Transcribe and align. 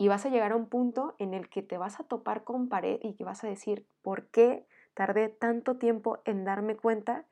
Y 0.00 0.06
vas 0.06 0.24
a 0.24 0.28
llegar 0.28 0.52
a 0.52 0.56
un 0.56 0.68
punto 0.68 1.16
en 1.18 1.34
el 1.34 1.50
que 1.50 1.60
te 1.60 1.76
vas 1.76 1.98
a 1.98 2.04
topar 2.04 2.44
con 2.44 2.68
pared 2.68 3.00
y 3.02 3.14
que 3.14 3.24
vas 3.24 3.42
a 3.42 3.48
decir, 3.48 3.84
¿por 4.00 4.28
qué 4.28 4.64
tardé 4.94 5.28
tanto 5.28 5.76
tiempo 5.76 6.20
en 6.24 6.44
darme 6.44 6.76
cuenta 6.76 7.26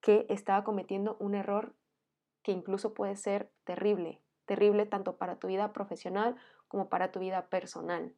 que 0.00 0.24
estaba 0.28 0.62
cometiendo 0.62 1.16
un 1.18 1.34
error 1.34 1.74
que 2.44 2.52
incluso 2.52 2.94
puede 2.94 3.16
ser 3.16 3.50
terrible? 3.64 4.22
Terrible 4.44 4.86
tanto 4.86 5.16
para 5.16 5.40
tu 5.40 5.48
vida 5.48 5.72
profesional 5.72 6.36
como 6.68 6.88
para 6.88 7.10
tu 7.10 7.18
vida 7.18 7.46
personal. 7.48 8.14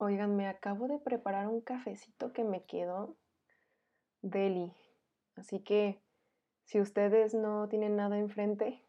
Oigan, 0.00 0.36
me 0.36 0.46
acabo 0.46 0.86
de 0.86 1.00
preparar 1.00 1.48
un 1.48 1.60
cafecito 1.60 2.32
que 2.32 2.44
me 2.44 2.64
quedó 2.64 3.16
deli. 4.22 4.72
Así 5.34 5.58
que 5.58 6.00
si 6.62 6.80
ustedes 6.80 7.34
no 7.34 7.68
tienen 7.68 7.96
nada 7.96 8.16
enfrente, 8.16 8.80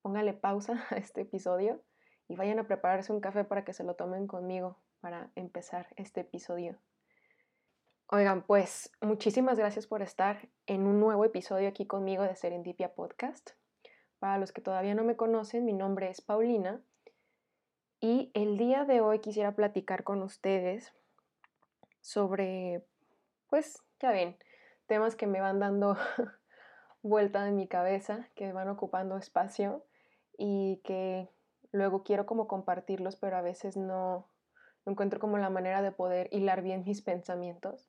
póngale 0.00 0.32
pausa 0.32 0.82
a 0.90 0.96
este 0.96 1.20
episodio 1.20 1.82
y 2.26 2.36
vayan 2.36 2.58
a 2.58 2.66
prepararse 2.66 3.12
un 3.12 3.20
café 3.20 3.44
para 3.44 3.66
que 3.66 3.74
se 3.74 3.84
lo 3.84 3.96
tomen 3.96 4.26
conmigo 4.26 4.78
para 5.00 5.30
empezar 5.34 5.88
este 5.96 6.22
episodio. 6.22 6.78
Oigan, 8.06 8.42
pues 8.42 8.90
muchísimas 9.02 9.58
gracias 9.58 9.86
por 9.86 10.00
estar 10.00 10.48
en 10.64 10.86
un 10.86 11.00
nuevo 11.00 11.26
episodio 11.26 11.68
aquí 11.68 11.86
conmigo 11.86 12.22
de 12.22 12.34
Serendipia 12.34 12.94
Podcast. 12.94 13.50
Para 14.18 14.38
los 14.38 14.52
que 14.52 14.62
todavía 14.62 14.94
no 14.94 15.04
me 15.04 15.16
conocen, 15.16 15.66
mi 15.66 15.74
nombre 15.74 16.08
es 16.08 16.22
Paulina 16.22 16.82
y 18.00 18.30
el 18.34 18.58
día 18.58 18.84
de 18.84 19.00
hoy 19.00 19.20
quisiera 19.20 19.52
platicar 19.54 20.04
con 20.04 20.22
ustedes 20.22 20.92
sobre, 22.00 22.84
pues 23.48 23.82
ya 24.00 24.10
ven, 24.12 24.36
temas 24.86 25.16
que 25.16 25.26
me 25.26 25.40
van 25.40 25.58
dando 25.58 25.96
vuelta 27.02 27.46
en 27.48 27.56
mi 27.56 27.68
cabeza, 27.68 28.28
que 28.34 28.52
van 28.52 28.68
ocupando 28.68 29.16
espacio 29.16 29.84
y 30.38 30.80
que 30.84 31.28
luego 31.72 32.02
quiero 32.02 32.26
como 32.26 32.46
compartirlos, 32.46 33.16
pero 33.16 33.36
a 33.36 33.42
veces 33.42 33.76
no, 33.76 34.28
encuentro 34.90 35.20
como 35.20 35.38
la 35.38 35.50
manera 35.50 35.82
de 35.82 35.92
poder 35.92 36.28
hilar 36.32 36.62
bien 36.62 36.84
mis 36.84 37.02
pensamientos. 37.02 37.88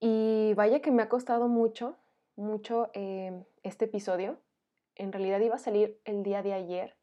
Y 0.00 0.54
vaya 0.54 0.80
que 0.80 0.90
me 0.90 1.02
ha 1.02 1.08
costado 1.08 1.48
mucho, 1.48 1.96
mucho 2.36 2.90
eh, 2.94 3.44
este 3.62 3.86
episodio. 3.86 4.38
En 4.94 5.12
realidad 5.12 5.40
iba 5.40 5.56
a 5.56 5.60
salir 5.60 6.00
el 6.04 6.22
día 6.22 6.42
de 6.42 6.52
ayer, 6.52 6.96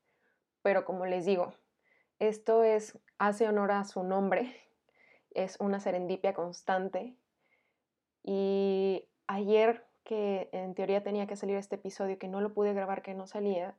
pero 0.62 0.86
como 0.86 1.06
les 1.06 1.26
digo, 1.26 1.54
esto 2.20 2.64
es, 2.64 2.98
hace 3.18 3.48
honor 3.48 3.72
a 3.72 3.84
su 3.84 4.04
nombre, 4.04 4.56
es 5.32 5.58
una 5.60 5.80
serendipia 5.80 6.34
constante. 6.34 7.16
Y 8.24 9.08
ayer 9.28 9.86
que 10.04 10.50
en 10.52 10.76
teoría 10.76 11.04
tenía 11.04 11.28
que 11.28 11.36
salir 11.36 11.58
este 11.58 11.76
episodio, 11.76 12.20
que 12.20 12.28
no 12.28 12.42
lo 12.42 12.54
pude 12.54 12.74
grabar, 12.74 13.02
que 13.02 13.14
no 13.14 13.28
salía, 13.28 13.76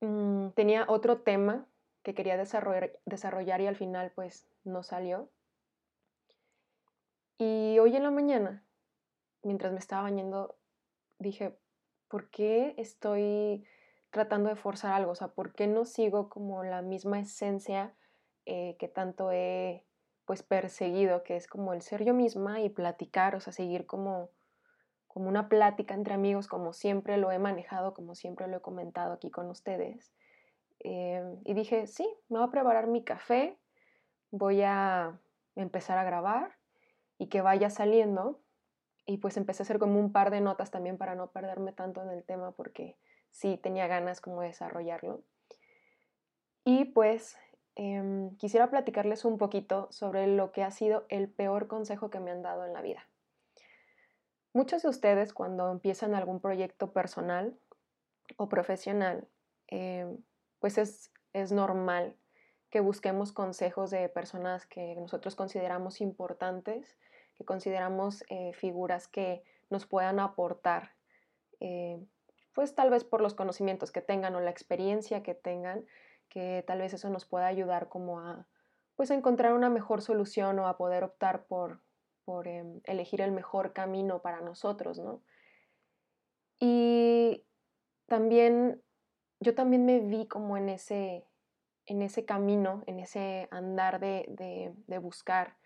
mm, 0.00 0.50
tenía 0.50 0.84
otro 0.88 1.22
tema 1.22 1.66
que 2.02 2.14
quería 2.14 2.36
desarrollar, 2.36 2.98
desarrollar 3.04 3.60
y 3.60 3.66
al 3.66 3.76
final 3.76 4.12
pues 4.14 4.48
no 4.64 4.82
salió. 4.82 5.30
Y 7.38 7.78
hoy 7.78 7.96
en 7.96 8.02
la 8.02 8.10
mañana, 8.10 8.64
mientras 9.42 9.72
me 9.72 9.78
estaba 9.78 10.02
bañando, 10.02 10.56
dije, 11.18 11.58
¿por 12.08 12.30
qué 12.30 12.74
estoy 12.76 13.66
tratando 14.16 14.48
de 14.48 14.56
forzar 14.56 14.92
algo? 14.92 15.12
O 15.12 15.14
sea, 15.14 15.28
¿por 15.28 15.52
qué 15.52 15.66
no 15.66 15.84
sigo 15.84 16.30
como 16.30 16.64
la 16.64 16.80
misma 16.80 17.20
esencia 17.20 17.94
eh, 18.46 18.76
que 18.78 18.88
tanto 18.88 19.30
he 19.30 19.84
pues 20.24 20.42
perseguido, 20.42 21.22
que 21.22 21.36
es 21.36 21.46
como 21.46 21.74
el 21.74 21.82
ser 21.82 22.02
yo 22.02 22.14
misma 22.14 22.60
y 22.60 22.70
platicar, 22.70 23.36
o 23.36 23.40
sea, 23.40 23.52
seguir 23.52 23.84
como, 23.84 24.30
como 25.06 25.28
una 25.28 25.48
plática 25.50 25.94
entre 25.94 26.14
amigos, 26.14 26.48
como 26.48 26.72
siempre 26.72 27.18
lo 27.18 27.30
he 27.30 27.38
manejado, 27.38 27.92
como 27.92 28.14
siempre 28.14 28.48
lo 28.48 28.56
he 28.56 28.60
comentado 28.60 29.12
aquí 29.12 29.30
con 29.30 29.50
ustedes. 29.50 30.14
Eh, 30.80 31.22
y 31.44 31.52
dije, 31.52 31.86
sí, 31.86 32.08
me 32.28 32.38
voy 32.38 32.48
a 32.48 32.50
preparar 32.50 32.86
mi 32.86 33.04
café, 33.04 33.58
voy 34.30 34.62
a 34.62 35.20
empezar 35.54 35.98
a 35.98 36.04
grabar 36.04 36.56
y 37.18 37.28
que 37.28 37.42
vaya 37.42 37.68
saliendo. 37.68 38.40
Y 39.04 39.18
pues 39.18 39.36
empecé 39.36 39.62
a 39.62 39.64
hacer 39.64 39.78
como 39.78 40.00
un 40.00 40.12
par 40.12 40.30
de 40.30 40.40
notas 40.40 40.70
también 40.72 40.98
para 40.98 41.14
no 41.14 41.30
perderme 41.30 41.72
tanto 41.72 42.02
en 42.02 42.10
el 42.10 42.24
tema 42.24 42.50
porque 42.52 42.96
sí 43.30 43.58
tenía 43.62 43.86
ganas 43.86 44.20
como 44.20 44.40
de 44.40 44.48
desarrollarlo. 44.48 45.22
Y 46.64 46.86
pues 46.86 47.36
em, 47.74 48.36
quisiera 48.36 48.70
platicarles 48.70 49.24
un 49.24 49.38
poquito 49.38 49.88
sobre 49.90 50.26
lo 50.26 50.52
que 50.52 50.62
ha 50.62 50.70
sido 50.70 51.06
el 51.08 51.28
peor 51.28 51.68
consejo 51.68 52.10
que 52.10 52.20
me 52.20 52.30
han 52.30 52.42
dado 52.42 52.64
en 52.64 52.72
la 52.72 52.82
vida. 52.82 53.08
Muchos 54.52 54.82
de 54.82 54.88
ustedes 54.88 55.32
cuando 55.32 55.70
empiezan 55.70 56.14
algún 56.14 56.40
proyecto 56.40 56.92
personal 56.92 57.58
o 58.36 58.48
profesional, 58.48 59.28
em, 59.68 60.18
pues 60.58 60.78
es, 60.78 61.12
es 61.32 61.52
normal 61.52 62.16
que 62.70 62.80
busquemos 62.80 63.32
consejos 63.32 63.90
de 63.90 64.08
personas 64.08 64.66
que 64.66 64.96
nosotros 64.96 65.36
consideramos 65.36 66.00
importantes, 66.00 66.96
que 67.34 67.44
consideramos 67.44 68.24
eh, 68.28 68.52
figuras 68.54 69.08
que 69.08 69.44
nos 69.70 69.86
puedan 69.86 70.20
aportar 70.20 70.94
eh, 71.60 72.04
pues 72.56 72.74
tal 72.74 72.88
vez 72.88 73.04
por 73.04 73.20
los 73.20 73.34
conocimientos 73.34 73.92
que 73.92 74.00
tengan 74.00 74.34
o 74.34 74.40
la 74.40 74.50
experiencia 74.50 75.22
que 75.22 75.34
tengan, 75.34 75.84
que 76.30 76.64
tal 76.66 76.78
vez 76.78 76.94
eso 76.94 77.10
nos 77.10 77.26
pueda 77.26 77.46
ayudar 77.46 77.90
como 77.90 78.18
a 78.18 78.46
pues 78.96 79.10
encontrar 79.10 79.52
una 79.52 79.68
mejor 79.68 80.00
solución 80.00 80.58
o 80.58 80.66
a 80.66 80.78
poder 80.78 81.04
optar 81.04 81.44
por, 81.44 81.82
por 82.24 82.48
em, 82.48 82.80
elegir 82.84 83.20
el 83.20 83.30
mejor 83.30 83.74
camino 83.74 84.22
para 84.22 84.40
nosotros, 84.40 84.98
¿no? 84.98 85.20
Y 86.58 87.44
también, 88.06 88.82
yo 89.38 89.54
también 89.54 89.84
me 89.84 90.00
vi 90.00 90.26
como 90.26 90.56
en 90.56 90.70
ese, 90.70 91.26
en 91.84 92.00
ese 92.00 92.24
camino, 92.24 92.84
en 92.86 93.00
ese 93.00 93.48
andar 93.50 94.00
de, 94.00 94.24
de, 94.28 94.72
de 94.86 94.96
buscar, 94.96 95.58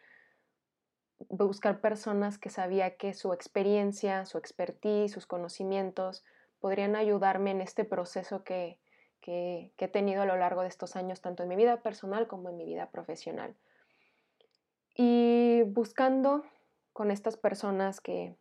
buscar 1.29 1.81
personas 1.81 2.37
que 2.37 2.51
sabía 2.51 2.97
que 2.97 3.15
su 3.15 3.33
experiencia, 3.33 4.27
su 4.27 4.39
expertise, 4.39 5.13
sus 5.13 5.29
conocimientos, 5.29 6.25
podrían 6.61 6.95
ayudarme 6.95 7.51
en 7.51 7.61
este 7.61 7.85
proceso 7.85 8.45
que, 8.45 8.79
he 9.27 9.89
tenido 9.89 10.23
a 10.23 10.27
lo 10.27 10.37
largo 10.37 10.63
de 10.63 10.69
estos 10.69 10.97
años, 10.97 11.21
tanto 11.21 11.43
en 11.43 11.49
mi 11.49 11.57
vida 11.57 11.83
personal 11.83 12.27
como 12.27 12.51
en 12.51 12.57
mi 12.57 12.65
vida 12.65 12.91
profesional. 12.91 13.57
Y 14.95 15.63
buscando 15.67 16.45
con 16.93 17.11
estas 17.11 17.37
personas 17.37 18.01
que, 18.01 18.37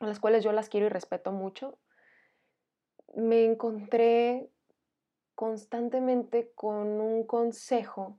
a 0.00 0.06
las 0.06 0.20
cuales 0.20 0.44
yo 0.44 0.52
las 0.52 0.68
quiero 0.68 0.86
y 0.86 0.90
respeto 0.90 1.32
mucho, 1.32 1.78
me 3.14 3.44
encontré 3.44 4.50
constantemente 5.34 6.52
con 6.54 7.00
un 7.00 7.24
consejo 7.24 8.18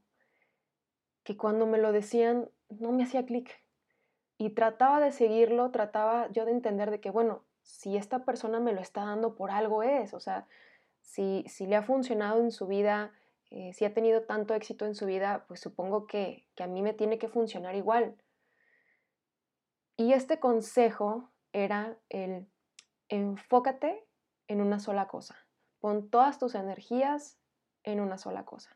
que 1.23 1.37
cuando 1.37 1.67
me 1.67 1.77
lo 1.77 1.91
decían 1.91 2.49
no 2.69 2.91
me 2.91 3.03
hacía 3.03 3.25
clic. 3.25 3.63
Y 4.37 4.51
trataba 4.51 4.99
de 4.99 5.11
seguirlo, 5.11 5.69
trataba 5.69 6.31
yo 6.31 6.45
de 6.45 6.51
entender 6.51 6.91
de 6.91 7.01
que, 7.01 7.11
bueno, 7.11 7.43
si 7.69 7.95
esta 7.95 8.25
persona 8.25 8.59
me 8.59 8.73
lo 8.73 8.81
está 8.81 9.05
dando 9.05 9.35
por 9.35 9.51
algo 9.51 9.83
es, 9.83 10.15
o 10.15 10.19
sea, 10.19 10.47
si, 11.01 11.45
si 11.47 11.67
le 11.67 11.75
ha 11.75 11.83
funcionado 11.83 12.41
en 12.41 12.51
su 12.51 12.65
vida, 12.65 13.13
eh, 13.51 13.73
si 13.73 13.85
ha 13.85 13.93
tenido 13.93 14.23
tanto 14.23 14.55
éxito 14.55 14.85
en 14.85 14.95
su 14.95 15.05
vida, 15.05 15.45
pues 15.47 15.59
supongo 15.59 16.07
que, 16.07 16.47
que 16.55 16.63
a 16.63 16.67
mí 16.67 16.81
me 16.81 16.93
tiene 16.93 17.19
que 17.19 17.29
funcionar 17.29 17.75
igual. 17.75 18.15
Y 19.97 20.13
este 20.13 20.39
consejo 20.39 21.29
era 21.53 21.97
el 22.09 22.47
enfócate 23.07 24.03
en 24.47 24.61
una 24.61 24.79
sola 24.79 25.07
cosa, 25.07 25.37
pon 25.79 26.09
todas 26.09 26.39
tus 26.39 26.55
energías 26.55 27.37
en 27.83 27.99
una 27.99 28.17
sola 28.17 28.45
cosa. 28.45 28.75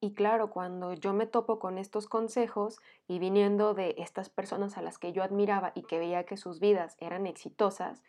Y 0.00 0.14
claro, 0.14 0.48
cuando 0.48 0.94
yo 0.94 1.12
me 1.12 1.26
topo 1.26 1.58
con 1.58 1.76
estos 1.76 2.06
consejos 2.06 2.80
y 3.06 3.18
viniendo 3.18 3.74
de 3.74 3.94
estas 3.98 4.30
personas 4.30 4.78
a 4.78 4.82
las 4.82 4.98
que 4.98 5.12
yo 5.12 5.22
admiraba 5.22 5.72
y 5.74 5.82
que 5.82 5.98
veía 5.98 6.24
que 6.24 6.38
sus 6.38 6.58
vidas 6.58 6.96
eran 7.00 7.26
exitosas, 7.26 8.02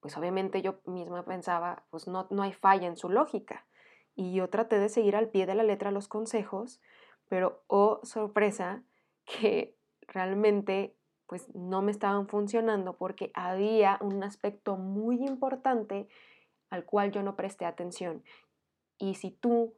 pues 0.00 0.16
obviamente 0.16 0.62
yo 0.62 0.80
misma 0.86 1.24
pensaba, 1.24 1.84
pues 1.90 2.08
no, 2.08 2.26
no 2.30 2.42
hay 2.42 2.52
falla 2.52 2.86
en 2.86 2.96
su 2.96 3.10
lógica. 3.10 3.66
Y 4.14 4.32
yo 4.32 4.48
traté 4.48 4.78
de 4.78 4.88
seguir 4.88 5.16
al 5.16 5.28
pie 5.28 5.44
de 5.44 5.54
la 5.54 5.64
letra 5.64 5.90
los 5.90 6.08
consejos, 6.08 6.80
pero 7.28 7.62
oh 7.66 8.00
sorpresa 8.04 8.82
que 9.24 9.76
realmente 10.06 10.94
pues 11.26 11.54
no 11.54 11.82
me 11.82 11.90
estaban 11.90 12.26
funcionando 12.26 12.96
porque 12.96 13.30
había 13.34 13.98
un 14.00 14.24
aspecto 14.24 14.78
muy 14.78 15.16
importante 15.26 16.08
al 16.70 16.86
cual 16.86 17.12
yo 17.12 17.22
no 17.22 17.36
presté 17.36 17.66
atención. 17.66 18.24
Y 18.96 19.16
si 19.16 19.30
tú 19.30 19.74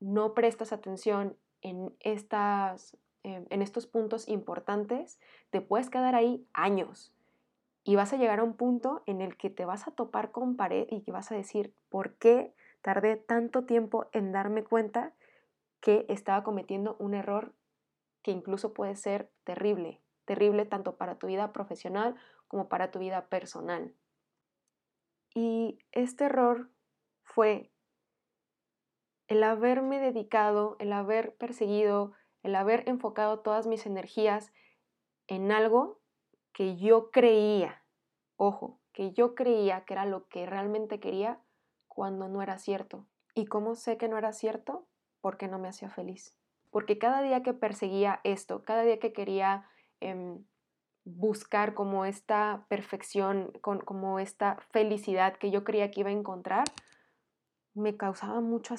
no 0.00 0.34
prestas 0.34 0.72
atención 0.72 1.36
en, 1.62 1.94
estas, 2.00 2.96
em, 3.22 3.46
en 3.50 3.62
estos 3.62 3.86
puntos 3.86 4.28
importantes, 4.28 5.20
te 5.50 5.60
puedes 5.60 5.90
quedar 5.90 6.14
ahí 6.14 6.46
años. 6.52 7.14
Y 7.84 7.96
vas 7.96 8.12
a 8.12 8.16
llegar 8.16 8.40
a 8.40 8.44
un 8.44 8.54
punto 8.54 9.02
en 9.06 9.20
el 9.20 9.36
que 9.36 9.50
te 9.50 9.64
vas 9.64 9.86
a 9.86 9.92
topar 9.92 10.32
con 10.32 10.56
pared 10.56 10.86
y 10.90 11.02
que 11.02 11.12
vas 11.12 11.30
a 11.30 11.34
decir, 11.34 11.74
¿por 11.88 12.14
qué 12.14 12.54
tardé 12.82 13.16
tanto 13.16 13.64
tiempo 13.64 14.08
en 14.12 14.32
darme 14.32 14.64
cuenta 14.64 15.14
que 15.80 16.06
estaba 16.08 16.42
cometiendo 16.42 16.96
un 16.98 17.14
error 17.14 17.54
que 18.22 18.30
incluso 18.30 18.74
puede 18.74 18.96
ser 18.96 19.30
terrible, 19.44 20.00
terrible 20.24 20.66
tanto 20.66 20.96
para 20.96 21.16
tu 21.16 21.26
vida 21.26 21.52
profesional 21.52 22.14
como 22.48 22.68
para 22.68 22.90
tu 22.90 22.98
vida 22.98 23.26
personal. 23.28 23.94
Y 25.34 25.78
este 25.92 26.24
error 26.24 26.70
fue 27.22 27.70
el 29.30 29.44
haberme 29.44 30.00
dedicado, 30.00 30.74
el 30.80 30.92
haber 30.92 31.36
perseguido, 31.36 32.12
el 32.42 32.56
haber 32.56 32.88
enfocado 32.88 33.38
todas 33.38 33.68
mis 33.68 33.86
energías 33.86 34.52
en 35.28 35.52
algo 35.52 36.00
que 36.52 36.76
yo 36.76 37.12
creía, 37.12 37.84
ojo, 38.36 38.80
que 38.92 39.12
yo 39.12 39.36
creía 39.36 39.84
que 39.84 39.94
era 39.94 40.04
lo 40.04 40.26
que 40.26 40.46
realmente 40.46 40.98
quería 40.98 41.40
cuando 41.86 42.28
no 42.28 42.42
era 42.42 42.58
cierto. 42.58 43.06
¿Y 43.36 43.46
cómo 43.46 43.76
sé 43.76 43.96
que 43.96 44.08
no 44.08 44.18
era 44.18 44.32
cierto? 44.32 44.88
Porque 45.20 45.46
no 45.46 45.60
me 45.60 45.68
hacía 45.68 45.90
feliz. 45.90 46.36
Porque 46.70 46.98
cada 46.98 47.22
día 47.22 47.44
que 47.44 47.54
perseguía 47.54 48.20
esto, 48.24 48.64
cada 48.64 48.82
día 48.82 48.98
que 48.98 49.12
quería 49.12 49.64
em, 50.00 50.44
buscar 51.04 51.74
como 51.74 52.04
esta 52.04 52.66
perfección, 52.68 53.52
como 53.60 54.18
esta 54.18 54.56
felicidad 54.72 55.36
que 55.36 55.52
yo 55.52 55.62
creía 55.62 55.92
que 55.92 56.00
iba 56.00 56.10
a 56.10 56.14
encontrar, 56.14 56.64
me 57.74 57.96
causaba 57.96 58.40
mucho 58.40 58.74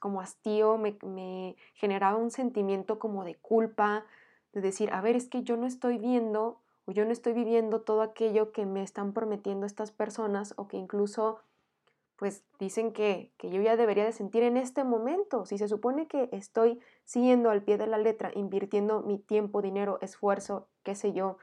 como 0.00 0.20
hastío, 0.20 0.78
me, 0.78 0.96
me, 1.02 1.56
generaba 1.74 2.16
un 2.16 2.30
sentimiento 2.30 2.98
como 2.98 3.24
de 3.24 3.34
culpa, 3.34 4.04
de 4.52 4.60
decir, 4.60 4.92
a 4.92 5.00
ver, 5.00 5.16
es 5.16 5.28
que 5.28 5.42
yo 5.42 5.56
no 5.56 5.66
estoy 5.66 5.98
viendo 5.98 6.60
o 6.86 6.92
yo 6.92 7.04
no 7.04 7.12
estoy 7.12 7.34
viviendo 7.34 7.82
todo 7.82 8.02
aquello 8.02 8.52
que 8.52 8.64
me 8.64 8.82
están 8.82 9.12
prometiendo 9.12 9.66
estas 9.66 9.90
personas 9.90 10.54
o 10.56 10.68
que 10.68 10.76
incluso 10.76 11.40
pues 12.16 12.42
dicen 12.58 12.92
que, 12.92 13.30
que 13.38 13.48
yo 13.48 13.62
ya 13.62 13.76
debería 13.76 14.04
de 14.04 14.12
sentir 14.12 14.42
en 14.42 14.56
este 14.56 14.82
momento. 14.82 15.46
Si 15.46 15.56
se 15.56 15.68
supone 15.68 16.08
que 16.08 16.28
estoy 16.32 16.80
siguiendo 17.04 17.48
al 17.48 17.62
pie 17.62 17.78
de 17.78 17.86
la 17.86 17.96
letra, 17.96 18.32
invirtiendo 18.34 19.02
mi 19.02 19.18
tiempo, 19.18 19.62
dinero, 19.62 19.98
esfuerzo, 20.00 20.66
qué 20.82 20.96
sé 20.96 21.12
yo, 21.12 21.36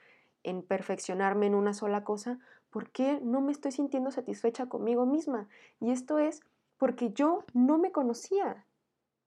en 0.44 0.64
perfeccionarme 0.64 1.46
en 1.46 1.56
una 1.56 1.74
sola 1.74 2.04
cosa, 2.04 2.40
¿por 2.72 2.90
qué 2.90 3.22
no 3.24 3.40
me 3.40 3.54
estoy 3.54 3.72
sintiendo 3.72 4.12
satisfecha 4.12 4.66
conmigo 4.66 5.06
misma? 5.06 5.48
Y 5.80 5.92
esto 5.92 6.20
es 6.20 6.42
porque 6.78 7.12
yo 7.12 7.44
no 7.54 7.78
me 7.78 7.92
conocía. 7.92 8.66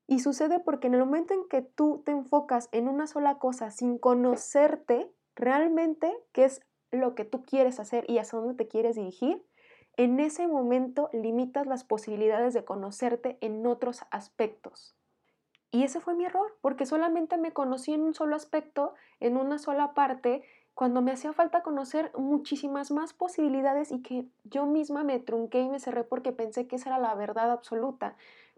Y 0.06 0.20
sucede 0.20 0.58
porque 0.60 0.86
en 0.86 0.94
el 0.94 1.00
momento 1.00 1.34
en 1.34 1.48
que 1.48 1.62
tú 1.62 2.02
te 2.04 2.12
enfocas 2.12 2.68
en 2.72 2.88
una 2.88 3.06
sola 3.06 3.38
cosa 3.38 3.70
sin 3.70 3.98
conocerte 3.98 5.12
realmente 5.36 6.12
qué 6.32 6.44
es 6.44 6.60
lo 6.90 7.14
que 7.14 7.24
tú 7.24 7.42
quieres 7.42 7.78
hacer 7.78 8.04
y 8.08 8.18
hacia 8.18 8.38
dónde 8.38 8.54
te 8.54 8.68
quieres 8.68 8.96
dirigir, 8.96 9.44
en 9.96 10.20
ese 10.20 10.46
momento 10.46 11.10
limitas 11.12 11.66
las 11.66 11.84
posibilidades 11.84 12.54
de 12.54 12.64
conocerte 12.64 13.36
en 13.40 13.66
otros 13.66 14.02
aspectos. 14.10 14.96
Y 15.70 15.82
ese 15.82 16.00
fue 16.00 16.14
mi 16.14 16.24
error, 16.24 16.56
porque 16.62 16.86
solamente 16.86 17.36
me 17.36 17.52
conocí 17.52 17.92
en 17.92 18.02
un 18.02 18.14
solo 18.14 18.36
aspecto, 18.36 18.94
en 19.20 19.36
una 19.36 19.58
sola 19.58 19.92
parte, 19.92 20.42
cuando 20.78 21.02
me 21.02 21.10
hacía 21.10 21.32
falta 21.32 21.64
conocer 21.64 22.12
muchísimas 22.16 22.92
más 22.92 23.12
posibilidades 23.12 23.90
y 23.90 24.00
que 24.00 24.26
yo 24.44 24.64
misma 24.64 25.02
me 25.02 25.18
trunqué 25.18 25.62
y 25.62 25.68
me 25.68 25.80
cerré 25.80 26.04
porque 26.04 26.30
pensé 26.30 26.68
que 26.68 26.76
esa 26.76 26.90
era 26.90 27.00
la 27.00 27.16
verdad 27.16 27.50
absoluta. 27.50 28.14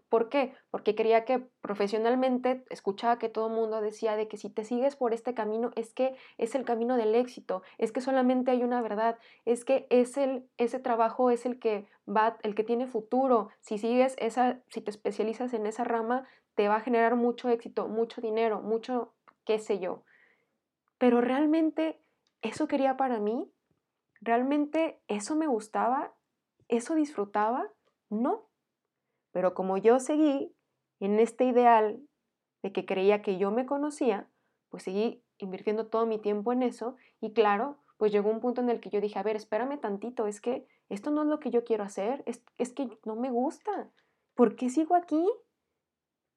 ¿Por 0.07 0.29
qué? 0.29 0.53
Porque 0.69 0.93
creía 0.93 1.25
que 1.25 1.39
profesionalmente 1.61 2.63
escuchaba 2.69 3.17
que 3.17 3.27
todo 3.27 3.47
el 3.47 3.53
mundo 3.53 3.81
decía 3.81 4.15
de 4.15 4.27
que 4.27 4.37
si 4.37 4.51
te 4.51 4.63
sigues 4.63 4.95
por 4.95 5.15
este 5.15 5.33
camino 5.33 5.71
es 5.75 5.95
que 5.95 6.15
es 6.37 6.53
el 6.53 6.63
camino 6.63 6.95
del 6.95 7.15
éxito, 7.15 7.63
es 7.79 7.91
que 7.91 8.01
solamente 8.01 8.51
hay 8.51 8.61
una 8.61 8.83
verdad, 8.83 9.17
es 9.45 9.65
que 9.65 9.87
es 9.89 10.15
el, 10.15 10.47
ese 10.59 10.77
trabajo 10.77 11.31
es 11.31 11.47
el 11.47 11.57
que 11.57 11.87
va, 12.07 12.37
el 12.43 12.53
que 12.53 12.63
tiene 12.63 12.85
futuro. 12.85 13.49
Si 13.61 13.79
sigues 13.79 14.13
esa, 14.19 14.59
si 14.69 14.81
te 14.81 14.91
especializas 14.91 15.55
en 15.55 15.65
esa 15.65 15.85
rama, 15.85 16.27
te 16.53 16.67
va 16.67 16.75
a 16.75 16.81
generar 16.81 17.15
mucho 17.15 17.49
éxito, 17.49 17.87
mucho 17.87 18.21
dinero, 18.21 18.61
mucho 18.61 19.11
qué 19.43 19.57
sé 19.57 19.79
yo. 19.79 20.03
Pero 20.99 21.19
realmente 21.19 21.97
¿eso 22.41 22.67
quería 22.67 22.97
para 22.97 23.19
mí? 23.19 23.51
¿Realmente 24.19 25.01
eso 25.07 25.35
me 25.35 25.47
gustaba? 25.47 26.13
¿Eso 26.67 26.95
disfrutaba? 26.95 27.67
No. 28.09 28.49
Pero 29.31 29.53
como 29.53 29.77
yo 29.77 29.99
seguí 29.99 30.55
en 30.99 31.19
este 31.19 31.45
ideal 31.45 32.01
de 32.61 32.71
que 32.71 32.85
creía 32.85 33.21
que 33.21 33.37
yo 33.37 33.51
me 33.51 33.65
conocía, 33.65 34.29
pues 34.69 34.83
seguí 34.83 35.23
invirtiendo 35.37 35.87
todo 35.87 36.05
mi 36.05 36.19
tiempo 36.19 36.53
en 36.53 36.63
eso 36.63 36.95
y 37.19 37.33
claro, 37.33 37.79
pues 37.97 38.11
llegó 38.11 38.29
un 38.29 38.39
punto 38.39 38.61
en 38.61 38.69
el 38.69 38.79
que 38.79 38.89
yo 38.89 39.01
dije, 39.01 39.19
a 39.19 39.23
ver, 39.23 39.35
espérame 39.35 39.79
tantito, 39.79 40.27
es 40.27 40.41
que 40.41 40.67
esto 40.89 41.11
no 41.11 41.21
es 41.23 41.27
lo 41.27 41.39
que 41.39 41.51
yo 41.51 41.63
quiero 41.63 41.83
hacer, 41.83 42.23
es, 42.25 42.43
es 42.57 42.73
que 42.73 42.89
no 43.05 43.15
me 43.15 43.31
gusta. 43.31 43.91
¿Por 44.35 44.55
qué 44.55 44.69
sigo 44.69 44.95
aquí? 44.95 45.23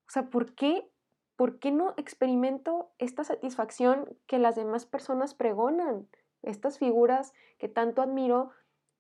O 0.06 0.10
sea, 0.10 0.28
¿por 0.28 0.54
qué 0.54 0.90
¿por 1.36 1.58
qué 1.58 1.70
no 1.70 1.94
experimento 1.96 2.90
esta 2.98 3.25
satisfacción 3.25 4.16
que 4.26 4.38
las 4.38 4.56
demás 4.56 4.86
personas 4.86 5.34
pregonan? 5.34 6.08
Estas 6.42 6.78
figuras 6.78 7.32
que 7.58 7.69
tanto 7.69 8.02
admiro, 8.02 8.50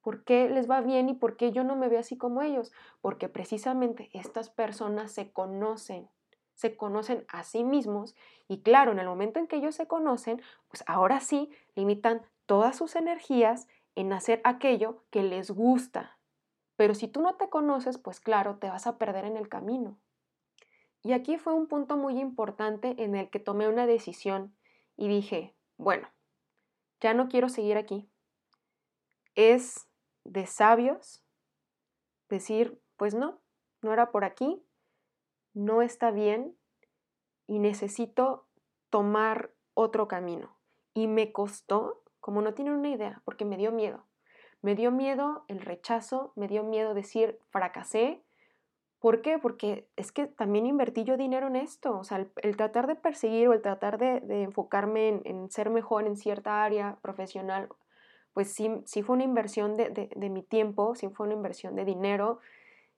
¿por 0.02 0.24
qué 0.24 0.48
les 0.48 0.68
va 0.68 0.80
bien 0.80 1.08
y 1.08 1.14
por 1.14 1.36
qué 1.36 1.52
yo 1.52 1.64
no 1.64 1.76
me 1.76 1.88
veo 1.88 2.00
así 2.00 2.16
como 2.16 2.42
ellos? 2.42 2.72
Porque 3.00 3.28
precisamente 3.28 4.10
estas 4.12 4.50
personas 4.50 5.12
se 5.12 5.30
conocen, 5.30 6.08
se 6.54 6.76
conocen 6.76 7.24
a 7.28 7.44
sí 7.44 7.64
mismos 7.64 8.14
y 8.48 8.62
claro, 8.62 8.92
en 8.92 8.98
el 8.98 9.06
momento 9.06 9.38
en 9.38 9.46
que 9.46 9.56
ellos 9.56 9.74
se 9.74 9.86
conocen, 9.86 10.42
pues 10.68 10.84
ahora 10.86 11.20
sí 11.20 11.50
limitan 11.74 12.22
todas 12.46 12.76
sus 12.76 12.96
energías 12.96 13.68
en 13.94 14.12
hacer 14.12 14.40
aquello 14.44 15.04
que 15.10 15.22
les 15.22 15.50
gusta. 15.50 16.18
Pero 16.76 16.94
si 16.94 17.06
tú 17.06 17.20
no 17.20 17.36
te 17.36 17.48
conoces, 17.48 17.98
pues 17.98 18.20
claro, 18.20 18.56
te 18.56 18.68
vas 18.68 18.86
a 18.86 18.98
perder 18.98 19.24
en 19.24 19.36
el 19.36 19.48
camino. 19.48 19.96
Y 21.04 21.12
aquí 21.12 21.36
fue 21.36 21.52
un 21.52 21.68
punto 21.68 21.98
muy 21.98 22.18
importante 22.18 22.94
en 22.98 23.14
el 23.14 23.28
que 23.28 23.38
tomé 23.38 23.68
una 23.68 23.86
decisión 23.86 24.56
y 24.96 25.06
dije, 25.06 25.54
bueno, 25.76 26.08
ya 27.00 27.12
no 27.12 27.28
quiero 27.28 27.50
seguir 27.50 27.76
aquí. 27.76 28.08
Es 29.34 29.86
de 30.24 30.46
sabios 30.46 31.22
decir, 32.30 32.80
pues 32.96 33.14
no, 33.14 33.42
no 33.82 33.92
era 33.92 34.10
por 34.10 34.24
aquí, 34.24 34.64
no 35.52 35.82
está 35.82 36.10
bien 36.10 36.56
y 37.46 37.58
necesito 37.58 38.48
tomar 38.88 39.52
otro 39.74 40.08
camino. 40.08 40.56
Y 40.94 41.06
me 41.06 41.32
costó, 41.32 42.02
como 42.20 42.40
no 42.40 42.54
tienen 42.54 42.74
una 42.74 42.88
idea, 42.88 43.20
porque 43.26 43.44
me 43.44 43.58
dio 43.58 43.72
miedo. 43.72 44.06
Me 44.62 44.74
dio 44.74 44.90
miedo 44.90 45.44
el 45.48 45.60
rechazo, 45.60 46.32
me 46.34 46.48
dio 46.48 46.62
miedo 46.62 46.94
decir 46.94 47.38
fracasé, 47.50 48.24
¿Por 49.04 49.20
qué? 49.20 49.38
Porque 49.38 49.86
es 49.96 50.12
que 50.12 50.26
también 50.26 50.64
invertí 50.64 51.04
yo 51.04 51.18
dinero 51.18 51.48
en 51.48 51.56
esto. 51.56 51.98
O 51.98 52.04
sea, 52.04 52.26
el, 52.36 52.56
tratar 52.56 52.86
de 52.86 52.94
perseguir 52.94 53.48
o 53.48 53.52
el 53.52 53.60
tratar 53.60 53.98
de, 53.98 54.22
enfocarme 54.42 55.20
en, 55.26 55.50
ser 55.50 55.68
mejor 55.68 56.06
en 56.06 56.16
cierta 56.16 56.64
área 56.64 56.96
profesional, 57.02 57.68
pues 58.32 58.50
sí, 58.54 58.70
sí 58.86 59.02
fue 59.02 59.16
una 59.16 59.24
inversión 59.24 59.76
de, 59.76 60.30
mi 60.30 60.42
tiempo, 60.42 60.94
sí 60.94 61.10
fue 61.10 61.26
una 61.26 61.34
inversión 61.34 61.76
de 61.76 61.84
dinero. 61.84 62.38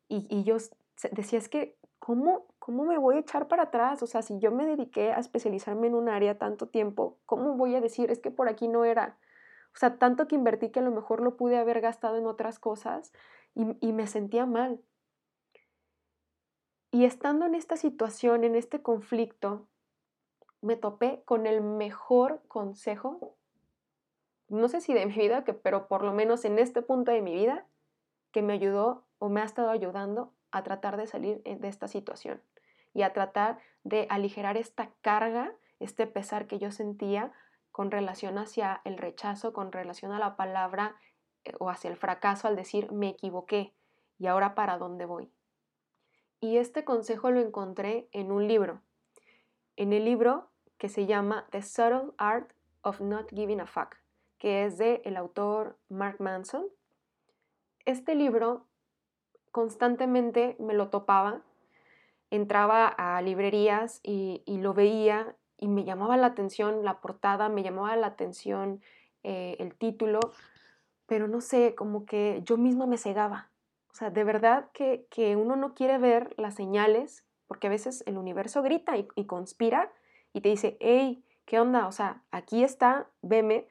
Y, 0.07 0.45
yo 0.45 0.59
decía, 1.11 1.41
es 1.41 1.49
que, 1.49 1.77
¿cómo, 1.99 2.47
¿cómo 2.61 2.85
me 2.85 2.99
voy 2.99 3.17
a 3.17 3.19
echar 3.19 3.49
para 3.49 3.65
atrás? 3.65 4.01
O 4.05 4.07
sea, 4.07 4.23
si 4.23 4.39
yo 4.39 4.53
me 4.53 4.65
dediqué 4.65 5.13
a 5.13 5.19
especializarme 5.19 5.89
en 5.89 5.97
un 5.97 6.09
área 6.09 6.39
tanto 6.39 6.69
tiempo, 6.69 7.19
¿cómo 7.27 7.55
voy 7.57 7.75
a 7.75 7.81
decir, 7.81 8.13
es 8.13 8.21
que 8.21 8.31
por 8.31 8.49
aquí 8.49 8.69
no 8.69 8.85
era? 8.85 9.19
O 9.75 9.77
sea, 9.77 9.99
tanto 9.99 10.29
que 10.29 10.37
invertí 10.37 10.71
que 10.71 10.79
a 10.79 10.85
lo 10.85 10.93
mejor 10.93 11.21
lo 11.21 11.37
pude 11.37 11.59
haber 11.59 11.81
gastado 11.81 12.17
en 12.17 12.27
otras 12.27 12.61
cosas 12.61 13.13
y, 13.57 13.77
y 13.81 13.93
me 13.93 14.07
sentía 14.07 14.47
mal. 14.47 14.81
Y 16.90 17.05
estando 17.05 17.47
en 17.47 17.55
esta 17.55 17.76
situación, 17.76 18.45
en 18.45 18.55
este 18.55 18.83
conflicto, 18.83 19.66
me 20.62 20.76
topé 20.76 21.23
con 21.25 21.47
el 21.47 21.61
mejor 21.61 22.43
consejo, 22.49 23.37
no 24.49 24.69
sé 24.69 24.81
si 24.81 24.95
de 24.95 25.07
mi 25.07 25.14
vida, 25.14 25.45
pero 25.62 25.88
por 25.88 26.02
lo 26.02 26.12
menos 26.12 26.45
en 26.45 26.59
este 26.59 26.83
punto 26.83 27.12
de 27.12 27.23
mi 27.23 27.35
vida, 27.35 27.66
que 28.33 28.43
me 28.43 28.52
ayudó 28.52 29.05
o 29.19 29.28
me 29.28 29.40
ha 29.40 29.45
estado 29.45 29.71
ayudando 29.71 30.33
a 30.50 30.62
tratar 30.62 30.97
de 30.97 31.07
salir 31.07 31.40
eh, 31.45 31.57
de 31.57 31.69
esta 31.69 31.88
situación 31.88 32.43
y 32.93 33.02
a 33.02 33.12
tratar 33.12 33.59
de 33.85 34.07
aligerar 34.11 34.57
esta 34.57 34.90
carga, 35.00 35.55
este 35.81 36.07
pesar 36.07 36.47
que 36.47 36.59
yo 36.59 36.71
sentía 36.71 37.33
con 37.73 37.90
relación 37.90 38.38
hacia 38.38 38.81
el 38.85 38.99
rechazo, 38.99 39.52
con 39.52 39.71
relación 39.73 40.12
a 40.12 40.19
la 40.19 40.37
palabra 40.37 40.97
eh, 41.45 41.52
o 41.59 41.71
hacia 41.71 41.90
el 41.90 41.97
fracaso 41.97 42.49
al 42.49 42.57
decir 42.57 42.90
me 42.93 43.11
equivoqué 43.11 43.75
y 44.19 44.26
ahora 44.26 44.55
para 44.55 44.78
dónde 44.78 45.05
voy. 45.05 45.31
Y 46.40 46.59
este 46.59 46.85
consejo 46.85 47.31
lo 47.31 47.40
encontré 47.40 48.09
en 48.12 48.31
un 48.31 48.47
libro, 48.47 48.81
en 49.76 49.93
el 49.93 50.05
libro 50.05 50.49
que 50.78 50.88
se 50.88 51.07
llama 51.07 51.47
The 51.50 51.62
Subtle 51.62 52.12
Art 52.19 52.52
of 52.83 53.00
Not 53.00 53.31
Giving 53.31 53.61
a 53.61 53.66
Fuck, 53.66 53.97
que 54.38 54.64
es 54.64 54.78
de 54.78 55.00
el 55.05 55.16
autor 55.16 55.78
Mark 55.88 56.16
Manson. 56.21 56.66
Este 57.85 58.14
libro 58.14 58.66
constantemente 59.50 60.57
me 60.59 60.75
lo 60.75 60.88
topaba, 60.90 61.40
entraba 62.31 62.87
a 62.88 63.23
librerías 63.23 64.00
y, 64.02 64.43
lo 64.47 64.75
veía 64.75 65.35
y 65.57 65.69
me 65.69 65.85
llamaba 65.85 66.19
la 66.19 66.26
atención 66.26 66.85
la 66.85 67.00
portada, 67.00 67.49
me 67.49 67.62
llamaba 67.62 67.97
la 67.97 68.09
atención 68.09 68.83
eh, 69.23 69.57
el 69.59 69.75
título, 69.75 70.21
pero 71.07 71.28
no 71.28 71.40
sé, 71.40 71.75
como 71.75 72.05
que 72.05 72.43
yo 72.45 72.59
misma 72.59 72.87
me 72.87 72.99
cegaba. 72.99 73.49
O 73.97 73.99
sea, 73.99 74.11
de 74.11 74.25
verdad 74.25 74.69
que, 74.75 75.07
uno 75.37 75.57
no 75.57 75.73
quiere 75.73 75.97
ver 75.97 76.35
las 76.37 76.55
señales, 76.55 77.25
porque 77.47 77.69
a 77.69 77.71
veces 77.71 78.05
el 78.07 78.19
universo 78.19 78.62
grita 78.62 78.99
y, 78.99 79.09
y 79.15 79.25
conspira 79.25 79.91
y 80.35 80.43
te 80.43 80.50
dice, 80.50 80.76
hey, 80.81 81.25
¿qué 81.47 81.61
onda? 81.61 81.87
O 81.87 81.93
sea, 81.93 82.23
aquí 82.31 82.62
está, 82.62 83.09
veme, 83.23 83.67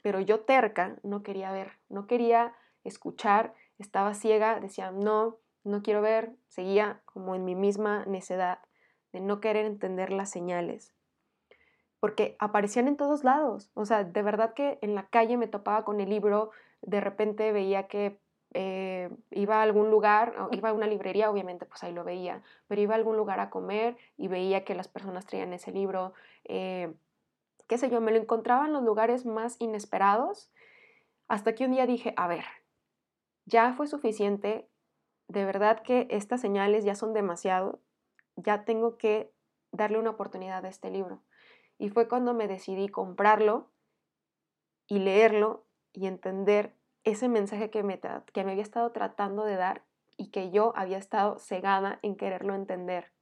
pero 0.00 0.20
yo 0.20 0.40
terca 0.40 0.96
no 1.02 1.22
quería 1.22 1.52
ver, 1.52 1.72
no 1.90 2.06
quería 2.06 2.54
escuchar, 2.82 3.52
estaba 3.78 4.14
ciega, 4.14 4.58
decía, 4.58 4.90
no, 4.90 5.36
no 5.64 5.82
quiero 5.82 6.00
ver, 6.00 6.34
seguía 6.46 7.02
como 7.04 7.34
en 7.34 7.44
mi 7.44 7.54
misma 7.54 8.06
necedad 8.06 8.60
de 9.12 9.20
no 9.20 9.38
querer 9.42 9.66
entender 9.66 10.14
las 10.14 10.30
señales 10.30 10.94
porque 12.00 12.36
aparecían 12.38 12.86
en 12.86 12.96
todos 12.96 13.24
lados. 13.24 13.70
O 13.74 13.84
sea, 13.84 14.04
de 14.04 14.22
verdad 14.22 14.54
que 14.54 14.78
en 14.82 14.94
la 14.94 15.08
calle 15.08 15.36
me 15.36 15.48
topaba 15.48 15.84
con 15.84 16.00
el 16.00 16.08
libro, 16.08 16.52
de 16.80 17.00
repente 17.00 17.50
veía 17.50 17.88
que 17.88 18.20
eh, 18.54 19.10
iba 19.30 19.56
a 19.56 19.62
algún 19.62 19.90
lugar, 19.90 20.34
iba 20.52 20.70
a 20.70 20.72
una 20.72 20.86
librería, 20.86 21.30
obviamente 21.30 21.66
pues 21.66 21.82
ahí 21.84 21.92
lo 21.92 22.04
veía, 22.04 22.42
pero 22.66 22.80
iba 22.80 22.94
a 22.94 22.96
algún 22.96 23.16
lugar 23.16 23.40
a 23.40 23.50
comer 23.50 23.96
y 24.16 24.28
veía 24.28 24.64
que 24.64 24.74
las 24.74 24.88
personas 24.88 25.26
traían 25.26 25.52
ese 25.52 25.70
libro, 25.70 26.14
eh, 26.44 26.94
qué 27.66 27.78
sé 27.78 27.90
yo, 27.90 28.00
me 28.00 28.10
lo 28.10 28.18
encontraba 28.18 28.66
en 28.66 28.72
los 28.72 28.82
lugares 28.82 29.26
más 29.26 29.56
inesperados, 29.60 30.50
hasta 31.28 31.54
que 31.54 31.66
un 31.66 31.72
día 31.72 31.86
dije, 31.86 32.14
a 32.16 32.26
ver, 32.26 32.44
ya 33.44 33.74
fue 33.74 33.86
suficiente, 33.86 34.68
de 35.28 35.44
verdad 35.44 35.82
que 35.82 36.06
estas 36.10 36.40
señales 36.40 36.84
ya 36.84 36.94
son 36.94 37.12
demasiado, 37.12 37.80
ya 38.36 38.64
tengo 38.64 38.96
que 38.96 39.30
darle 39.72 39.98
una 39.98 40.10
oportunidad 40.10 40.64
a 40.64 40.68
este 40.68 40.90
libro. 40.90 41.22
Y 41.78 41.90
fue 41.90 42.08
cuando 42.08 42.32
me 42.32 42.48
decidí 42.48 42.88
comprarlo 42.88 43.70
y 44.86 45.00
leerlo 45.00 45.66
y 45.92 46.06
entender 46.06 46.77
ese 47.04 47.28
mensaje 47.28 47.70
que 47.70 47.82
me, 47.82 48.00
que 48.00 48.44
me 48.44 48.52
había 48.52 48.62
estado 48.62 48.90
tratando 48.92 49.44
de 49.44 49.56
dar 49.56 49.84
y 50.16 50.30
que 50.30 50.50
yo 50.50 50.72
había 50.76 50.98
estado 50.98 51.38
cegada 51.38 51.98
en 52.02 52.16
quererlo 52.16 52.54
entender. 52.54 53.12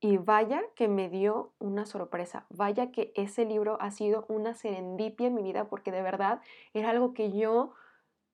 Y 0.00 0.16
vaya 0.16 0.62
que 0.74 0.88
me 0.88 1.08
dio 1.08 1.52
una 1.58 1.84
sorpresa, 1.84 2.46
vaya 2.48 2.90
que 2.90 3.12
ese 3.14 3.44
libro 3.44 3.76
ha 3.80 3.90
sido 3.90 4.24
una 4.28 4.54
serendipia 4.54 5.26
en 5.26 5.34
mi 5.34 5.42
vida 5.42 5.68
porque 5.68 5.92
de 5.92 6.02
verdad 6.02 6.40
era 6.72 6.90
algo 6.90 7.12
que 7.12 7.32
yo 7.32 7.74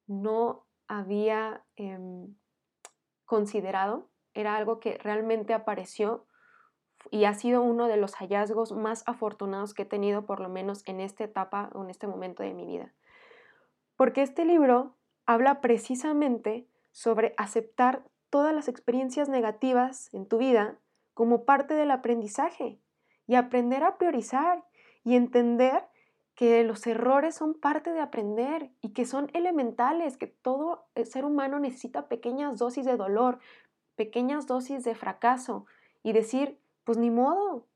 no 0.06 0.64
había 0.86 1.64
em, 1.75 2.36
considerado, 3.25 4.08
era 4.32 4.56
algo 4.56 4.78
que 4.78 4.96
realmente 4.98 5.54
apareció 5.54 6.26
y 7.10 7.25
ha 7.25 7.34
sido 7.34 7.62
uno 7.62 7.88
de 7.88 7.96
los 7.96 8.14
hallazgos 8.14 8.72
más 8.72 9.02
afortunados 9.06 9.75
que 9.75 9.82
he 9.82 9.86
tenido 9.86 10.25
por 10.25 10.40
lo 10.40 10.48
menos 10.48 10.82
en 10.86 11.00
esta 11.00 11.25
etapa 11.25 11.70
o 11.75 11.82
en 11.82 11.90
este 11.90 12.06
momento 12.06 12.42
de 12.42 12.54
mi 12.54 12.64
vida. 12.64 12.94
Porque 13.96 14.22
este 14.22 14.44
libro 14.44 14.94
habla 15.26 15.60
precisamente 15.60 16.68
sobre 16.92 17.34
aceptar 17.36 18.04
todas 18.30 18.54
las 18.54 18.68
experiencias 18.68 19.28
negativas 19.28 20.12
en 20.12 20.26
tu 20.26 20.38
vida 20.38 20.78
como 21.14 21.44
parte 21.44 21.74
del 21.74 21.90
aprendizaje 21.90 22.78
y 23.26 23.34
aprender 23.34 23.82
a 23.82 23.96
priorizar 23.98 24.64
y 25.04 25.16
entender 25.16 25.84
que 26.34 26.62
los 26.64 26.86
errores 26.86 27.34
son 27.34 27.54
parte 27.54 27.92
de 27.92 28.00
aprender 28.00 28.70
y 28.82 28.90
que 28.90 29.06
son 29.06 29.30
elementales, 29.32 30.18
que 30.18 30.26
todo 30.26 30.86
ser 31.04 31.24
humano 31.24 31.58
necesita 31.58 32.08
pequeñas 32.08 32.58
dosis 32.58 32.84
de 32.84 32.96
dolor, 32.96 33.38
pequeñas 33.96 34.46
dosis 34.46 34.84
de 34.84 34.94
fracaso 34.94 35.64
y 36.02 36.12
decir, 36.12 36.58
pues 36.84 36.98
ni 36.98 37.10
modo, 37.10 37.66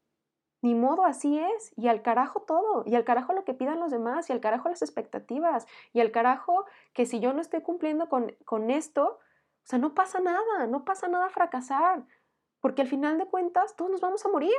ni 0.63 0.75
modo, 0.75 1.05
así 1.05 1.39
es. 1.39 1.73
Y 1.77 1.89
al 1.89 2.03
carajo 2.03 2.43
todo. 2.43 2.85
Y 2.87 2.95
al 2.95 3.05
carajo 3.05 3.33
lo 3.33 3.45
que 3.45 3.55
pidan 3.55 3.81
los 3.81 3.91
demás. 3.91 4.29
Y 4.29 4.33
al 4.33 4.41
carajo 4.41 4.69
las 4.69 4.83
expectativas. 4.83 5.67
Y 5.93 6.01
al 6.01 6.11
carajo 6.11 6.67
que 6.93 7.07
si 7.07 7.21
yo 7.21 7.33
no 7.33 7.41
estoy 7.41 7.63
cumpliendo 7.63 8.09
con, 8.09 8.37
con 8.45 8.71
esto, 8.71 9.05
o 9.05 9.67
sea, 9.67 9.79
no 9.79 9.95
pasa 9.95 10.21
nada. 10.21 10.67
No 10.67 10.85
pasa 10.85 11.09
nada 11.09 11.31
fracasar. 11.31 12.05
Porque 12.61 12.83
al 12.83 12.89
final 12.89 13.19
de 13.19 13.27
cuentas 13.27 13.75
todos 13.75 13.91
nos 13.91 14.01
vamos 14.01 14.25
a 14.27 14.29
morir. 14.29 14.53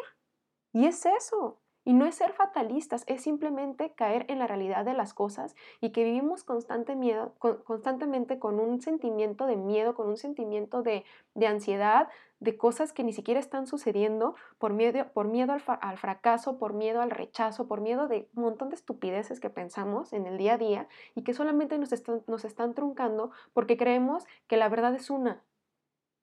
Y 0.74 0.88
es 0.88 1.06
eso. 1.06 1.61
Y 1.84 1.94
no 1.94 2.06
es 2.06 2.16
ser 2.16 2.34
fatalistas, 2.34 3.04
es 3.08 3.24
simplemente 3.24 3.94
caer 3.94 4.26
en 4.30 4.38
la 4.38 4.46
realidad 4.46 4.86
de 4.86 4.94
las 4.94 5.16
cosas 5.16 5.56
y 5.80 5.92
que 5.92 6.04
vivimos 6.04 6.44
constante 6.44 6.96
miedo, 6.96 7.34
constantemente 7.64 8.38
con 8.38 8.60
un 8.60 8.82
sentimiento 8.82 9.48
de 9.48 9.56
miedo, 9.56 9.96
con 9.96 10.08
un 10.08 10.18
sentimiento 10.18 10.84
de, 10.84 11.04
ansiedad, 11.44 12.08
de 12.40 12.56
cosas 12.56 12.94
que 12.94 13.04
ni 13.04 13.14
siquiera 13.14 13.40
están 13.40 13.66
sucediendo 13.66 14.36
por 14.60 14.74
miedo, 14.74 15.08
por 15.14 15.28
miedo 15.28 15.54
al, 15.54 15.98
fracaso, 15.98 16.60
por 16.60 16.74
miedo 16.74 17.02
al 17.02 17.10
rechazo, 17.10 17.68
por 17.68 17.82
miedo 17.82 18.08
de 18.08 18.30
un 18.36 18.44
montón 18.44 18.70
de 18.70 18.76
estupideces 18.76 19.40
que 19.40 19.50
pensamos 19.50 20.14
en 20.14 20.28
el 20.28 20.38
día 20.38 20.54
a 20.54 20.58
día 20.60 20.88
y 21.16 21.24
que 21.24 21.34
solamente 21.34 21.80
nos 21.80 21.92
están, 21.94 22.22
nos 22.28 22.46
están 22.46 22.76
truncando 22.76 23.32
porque 23.54 23.76
creemos 23.76 24.26
que 24.48 24.58
la 24.58 24.70
verdad 24.70 24.94
es 24.94 25.10
una 25.10 25.44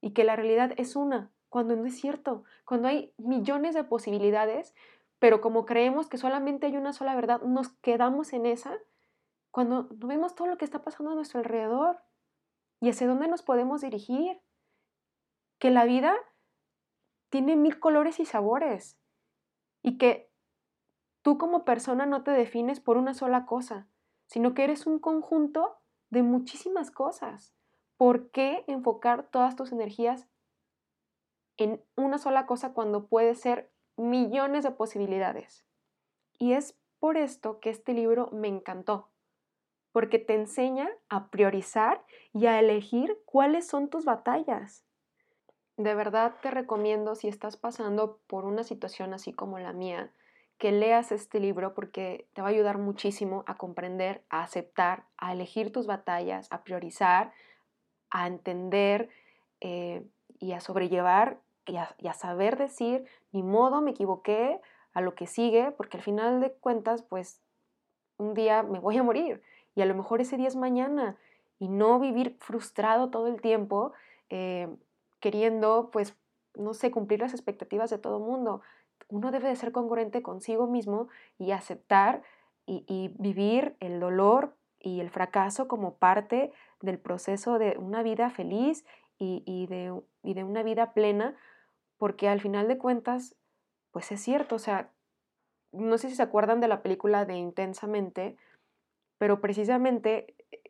y 0.00 0.12
que 0.12 0.23
la 0.23 0.37
realidad 0.37 0.73
es 0.77 0.95
una, 0.95 1.33
cuando 1.49 1.77
no 1.77 1.87
es 1.87 1.99
cierto, 1.99 2.45
cuando 2.65 2.88
hay 2.88 3.12
millones 3.17 3.75
de 3.75 3.85
posibilidades 3.85 4.75
pero 5.19 5.41
como 5.41 5.67
creemos 5.67 6.09
que 6.09 6.19
solamente 6.19 6.67
hay 6.67 6.77
una 6.77 6.93
sola 6.93 7.15
verdad, 7.15 7.43
nos 7.43 7.69
quedamos 7.69 8.33
en 8.33 8.47
esa 8.47 8.79
cuando 9.51 9.89
no 9.99 10.07
vemos 10.07 10.35
todo 10.35 10.47
lo 10.47 10.59
que 10.59 10.65
está 10.65 10.83
pasando 10.83 11.13
a 11.13 11.15
nuestro 11.15 11.41
alrededor 11.41 12.01
y 12.81 12.91
hacia 12.91 13.09
dónde 13.09 13.29
nos 13.29 13.43
podemos 13.43 13.81
dirigir. 13.81 14.41
Que 15.59 15.71
la 15.71 15.85
vida 15.85 16.15
tiene 17.31 17.57
mil 17.57 17.81
colores 17.81 18.21
y 18.21 18.25
sabores 18.25 18.97
y 19.83 19.99
que 19.99 20.31
tú 21.23 21.39
como 21.39 21.65
persona 21.65 22.07
no 22.07 22.23
te 22.23 22.31
defines 22.31 22.79
por 22.79 22.97
una 22.97 23.15
sola 23.15 23.47
cosa, 23.47 23.89
sino 24.27 24.55
que 24.55 24.65
eres 24.65 24.87
un 24.87 25.01
conjunto 25.01 25.79
de 26.11 26.23
muchísimas 26.23 26.91
cosas. 26.91 27.55
¿Por 27.97 28.31
qué 28.31 28.65
enfocar 28.69 29.29
todas 29.29 29.57
tus 29.57 29.73
energías 29.73 30.29
en 31.57 31.85
una 31.97 32.19
sola 32.19 32.47
cosa 32.47 32.73
cuando 32.73 33.09
puede 33.09 33.35
ser 33.35 33.73
millones 33.99 34.64
de 34.64 34.71
posibilidades. 34.71 35.64
Y 36.38 36.52
es 36.52 36.78
por 36.99 37.17
esto 37.17 37.61
que 37.61 37.71
este 37.71 37.93
libro 37.93 38.31
me 38.33 38.49
encantó, 38.49 39.09
porque 39.93 40.19
te 40.19 40.35
enseña 40.35 40.88
a 41.09 41.31
priorizar 41.31 42.05
y 42.33 42.47
a 42.47 42.59
elegir 42.59 43.19
cuáles 43.26 43.67
son 43.67 43.88
tus 43.88 44.05
batallas. 44.05 44.85
De 45.76 45.95
verdad 45.95 46.35
te 46.43 46.50
recomiendo 46.50 47.14
si 47.14 47.28
estás 47.28 47.57
pasando 47.57 48.21
por 48.26 48.45
una 48.45 48.64
situación 48.64 49.14
así 49.14 49.33
como 49.33 49.59
la 49.59 49.73
mía, 49.73 50.12
que 50.59 50.73
leas 50.73 51.12
este 51.12 51.38
libro 51.38 51.73
porque 51.73 52.28
te 52.33 52.43
va 52.43 52.49
a 52.49 52.50
ayudar 52.50 52.78
muchísimo 52.78 53.45
a 53.47 53.57
comprender, 53.57 54.25
a 54.28 54.43
aceptar, 54.43 55.05
a 55.17 55.33
elegir 55.33 55.73
tus 55.73 55.87
batallas, 55.87 56.49
a 56.50 56.64
priorizar, 56.64 57.33
a 58.11 58.26
entender 58.26 59.09
eh, 59.61 60.05
y 60.40 60.52
a 60.52 60.61
sobrellevar 60.61 61.40
y 61.69 61.77
a, 61.77 62.15
saber 62.15 62.57
decir, 62.57 63.05
ni 63.33 63.43
modo, 63.43 63.81
me 63.81 63.93
equivoqué, 63.93 64.61
a 64.95 65.01
lo 65.01 65.15
que 65.15 65.27
sigue, 65.27 65.71
porque 65.73 65.99
al 65.99 66.03
final 66.03 66.41
de 66.41 66.53
cuentas, 66.53 67.03
pues 67.03 67.41
un 68.17 68.35
día 68.35 68.63
me 68.65 68.81
voy 68.81 68.97
a 68.99 69.03
morir 69.03 69.43
y 69.75 69.83
a 69.83 69.87
lo 69.87 69.95
mejor 69.95 70.21
ese 70.21 70.37
día 70.37 70.49
es 70.49 70.57
mañana 70.57 71.17
y 71.61 71.69
no 71.69 72.01
vivir 72.01 72.37
frustrado 72.41 73.11
todo 73.11 73.29
el 73.29 73.41
tiempo 73.41 73.93
eh, 74.29 74.69
queriendo, 75.21 75.91
pues, 75.93 76.17
no 76.57 76.75
sé, 76.75 76.91
cumplir 76.91 77.21
las 77.21 77.33
expectativas 77.33 77.91
de 77.91 77.99
todo 77.99 78.19
mundo. 78.19 78.61
Uno 79.09 79.31
debe 79.31 79.49
de 79.49 79.57
ser 79.57 79.71
congruente 79.71 80.23
consigo 80.23 80.67
mismo 80.67 81.09
y 81.39 81.53
aceptar 81.53 82.23
y, 82.67 83.15
vivir 83.19 83.77
el 83.81 84.01
dolor 84.01 84.55
y 84.81 85.01
el 85.01 85.11
fracaso 85.11 85.69
como 85.69 85.95
parte 85.95 86.53
del 86.83 86.99
proceso 86.99 87.59
de 87.59 87.79
una 87.79 88.03
vida 88.03 88.31
feliz 88.31 88.85
y, 89.17 89.67
de, 89.69 89.99
y 90.23 90.35
de 90.35 90.45
una 90.45 90.63
vida 90.63 90.93
plena 90.93 91.37
porque 91.99 92.28
al 92.28 92.40
final 92.40 92.69
de 92.69 92.78
cuentas, 92.78 93.37
pues 93.90 94.11
es 94.12 94.21
cierto, 94.21 94.55
o 94.55 94.59
sea, 94.61 94.93
no 95.73 95.99
sé 95.99 96.09
si 96.09 96.17
se 96.17 96.23
acuerdan 96.23 96.61
de 96.61 96.69
la 96.69 96.83
película 96.83 97.25
de 97.25 97.35
Intensamente, 97.35 98.37
pero 99.19 99.40
precisamente 99.40 100.35
eh, 100.52 100.62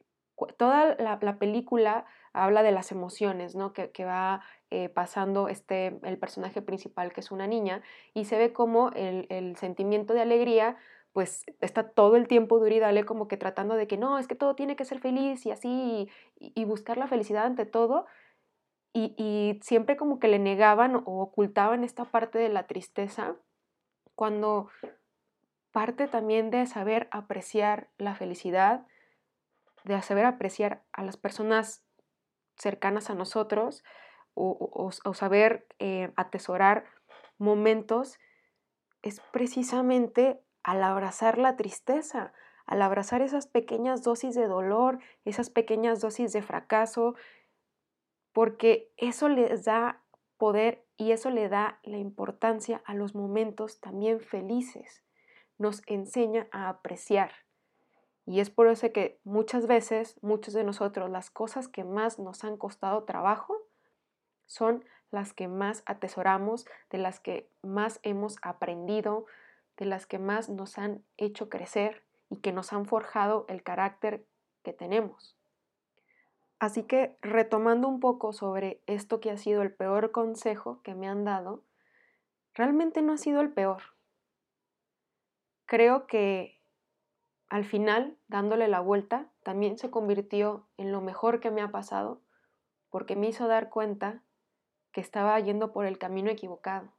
toda 0.57 0.97
la, 0.97 1.39
película 1.39 2.07
habla 2.33 2.63
de 2.63 2.73
las 2.73 2.91
emociones, 2.93 3.55
¿no? 3.55 3.73
Que, 3.73 4.05
va 4.05 4.43
eh, 4.71 4.89
pasando 4.89 5.49
este, 5.49 5.99
el 6.03 6.19
personaje 6.19 6.63
principal, 6.63 7.13
que 7.13 7.21
es 7.21 7.31
una 7.31 7.47
niña, 7.47 7.83
y 8.15 8.25
se 8.25 8.39
ve 8.39 8.53
como 8.53 8.91
el, 8.93 9.57
sentimiento 9.57 10.15
de 10.15 10.23
alegría, 10.23 10.77
pues 11.13 11.45
está 11.61 11.89
todo 11.91 12.17
el 12.17 12.29
tiempo 12.29 12.59
duro 12.59 12.75
y 12.75 12.79
dale 12.79 13.05
como 13.05 13.29
que 13.29 13.37
tratando 13.37 13.75
de 13.75 13.87
que 13.87 13.97
no, 13.97 14.19
es 14.19 14.29
que 14.29 14.35
todo 14.35 14.55
tiene 14.55 14.77
que 14.77 14.85
ser 14.85 15.01
feliz 15.01 15.45
y 15.47 15.51
así, 15.51 16.09
y 16.39 16.65
buscar 16.65 16.97
la 16.97 17.09
felicidad 17.09 17.45
ante 17.45 17.67
todo, 17.67 18.07
y, 18.93 19.61
siempre 19.63 19.97
como 19.97 20.19
que 20.19 20.29
le 20.29 20.39
negaban 20.39 20.97
o 20.97 21.21
ocultaban 21.21 21.85
esta 21.85 22.05
parte 22.05 22.39
de 22.39 22.49
la 22.49 22.67
tristeza, 22.67 23.37
cuando 24.15 24.71
parte 25.71 26.09
también 26.09 26.51
de 26.51 26.67
saber 26.67 27.09
apreciar 27.11 27.89
la 27.99 28.15
felicidad, 28.15 28.87
de 29.85 30.01
saber 30.03 30.25
apreciar 30.25 30.83
a 30.93 31.05
las 31.05 31.17
personas 31.17 31.85
cercanas 32.57 33.11
a 33.11 33.15
nosotros 33.15 33.85
o, 34.35 34.91
saber 35.15 35.67
eh, 35.79 36.13
atesorar 36.17 36.85
momentos, 37.39 38.19
es 39.03 39.21
precisamente 39.33 40.41
al 40.63 40.83
abrazar 40.83 41.39
la 41.39 41.57
tristeza, 41.57 42.33
al 42.67 42.83
abrazar 42.83 43.23
esas 43.23 43.47
pequeñas 43.47 44.03
dosis 44.03 44.35
de 44.35 44.47
dolor, 44.47 44.99
esas 45.25 45.51
pequeñas 45.51 46.01
dosis 46.01 46.33
de 46.33 46.43
fracaso, 46.43 47.15
porque 48.39 48.89
eso 48.97 49.29
les 49.29 49.65
da 49.65 50.01
poder 50.37 50.87
y 50.97 51.11
eso 51.11 51.29
le 51.29 51.49
da 51.49 51.81
la 51.83 51.97
importancia 51.97 52.81
a 52.85 52.95
los 52.95 53.17
momentos 53.17 53.81
también 53.81 54.21
felices. 54.21 55.03
Nos 55.59 55.83
enseña 55.87 56.47
a 56.53 56.69
apreciar. 56.69 57.33
Y 58.27 58.39
es 58.39 58.49
por 58.49 58.69
eso 58.69 58.93
que 58.93 59.19
muchas 59.25 59.67
veces, 59.67 60.21
muchos 60.23 60.55
de 60.55 60.63
nosotros, 60.63 61.11
las 61.11 61.31
cosas 61.31 61.67
que 61.67 61.83
más 61.83 62.21
nos 62.21 62.45
han 62.45 62.57
costado 62.57 63.03
trabajo 63.03 63.57
son 64.47 64.85
las 65.11 65.33
que 65.33 65.49
más 65.49 65.83
atesoramos, 65.85 66.65
de 66.91 66.99
las 66.99 67.19
que 67.19 67.51
más 67.65 67.99
hemos 68.05 68.37
aprendido, 68.43 69.27
de 69.77 69.87
las 69.87 70.07
que 70.07 70.21
más 70.21 70.49
nos 70.49 70.79
han 70.79 71.03
hecho 71.17 71.49
crecer 71.49 72.05
y 72.31 72.37
que 72.37 72.53
nos 72.53 72.73
han 72.73 72.87
forjado 72.87 73.47
el 73.49 73.65
carácter 73.65 74.25
que 74.63 74.73
tenemos. 74.73 75.38
Así 76.59 76.83
que 76.83 77.17
retomando 77.23 77.87
un 77.87 78.01
poco 78.01 78.33
sobre 78.33 78.83
esto 78.87 79.21
que 79.21 79.31
ha 79.31 79.37
sido 79.37 79.63
el 79.63 79.73
peor 79.73 80.11
consejo 80.11 80.83
que 80.83 80.95
me 80.95 81.09
han 81.09 81.25
dado, 81.25 81.65
realmente 82.55 83.01
no 83.01 83.13
ha 83.13 83.19
sido 83.19 83.41
el 83.41 83.53
peor. 83.53 83.83
Creo 85.67 86.07
que 86.07 86.59
al 87.49 87.65
final, 87.65 88.19
dándole 88.27 88.69
la 88.69 88.81
vuelta, 88.81 89.31
también 89.43 89.79
se 89.79 89.91
convirtió 89.91 90.69
en 90.77 90.93
lo 90.93 91.01
mejor 91.01 91.41
que 91.41 91.51
me 91.51 91.63
ha 91.63 91.71
pasado, 91.71 92.21
porque 92.91 93.17
me 93.17 93.29
hizo 93.29 93.47
dar 93.47 93.71
cuenta 93.71 94.23
que 94.93 95.01
estaba 95.01 95.39
yendo 95.41 95.73
por 95.73 95.87
el 95.87 95.99
camino 95.99 96.31
equivocado. 96.31 96.93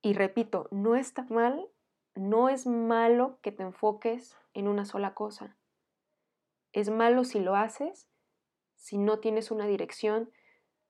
Y 0.00 0.14
repito, 0.14 0.68
no 0.70 0.94
está 0.94 1.26
mal, 1.28 1.68
no 2.14 2.48
es 2.48 2.66
malo 2.66 3.38
que 3.42 3.52
te 3.52 3.64
enfoques 3.64 4.36
en 4.54 4.68
una 4.68 4.84
sola 4.84 5.14
cosa. 5.14 5.56
Es 6.76 6.90
malo 6.90 7.24
si 7.24 7.40
lo 7.40 7.56
haces, 7.56 8.06
si 8.74 8.98
no 8.98 9.18
tienes 9.18 9.50
una 9.50 9.66
dirección, 9.66 10.30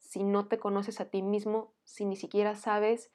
si 0.01 0.25
no 0.25 0.49
te 0.49 0.59
conoces 0.59 1.01
a 1.01 1.11
ti 1.11 1.23
mismo, 1.23 1.75
si 1.85 2.07
ni 2.07 2.17
siquiera 2.17 2.57
sabes 2.57 3.13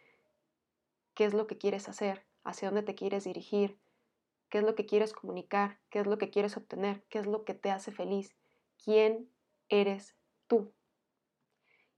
qué 1.14 1.26
es 1.26 1.34
lo 1.34 1.48
que 1.48 1.58
quieres 1.58 1.90
hacer, 1.90 2.26
hacia 2.46 2.70
dónde 2.70 2.84
te 2.84 2.96
quieres 2.96 3.26
dirigir, 3.26 3.78
qué 4.48 4.60
es 4.60 4.64
lo 4.64 4.74
que 4.74 4.86
quieres 4.86 5.12
comunicar, 5.12 5.82
qué 5.90 6.00
es 6.00 6.08
lo 6.08 6.18
que 6.18 6.30
quieres 6.30 6.56
obtener, 6.56 7.04
qué 7.10 7.20
es 7.20 7.28
lo 7.28 7.44
que 7.44 7.56
te 7.56 7.72
hace 7.72 7.92
feliz, 7.92 8.38
quién 8.82 9.30
eres 9.68 10.16
tú. 10.48 10.72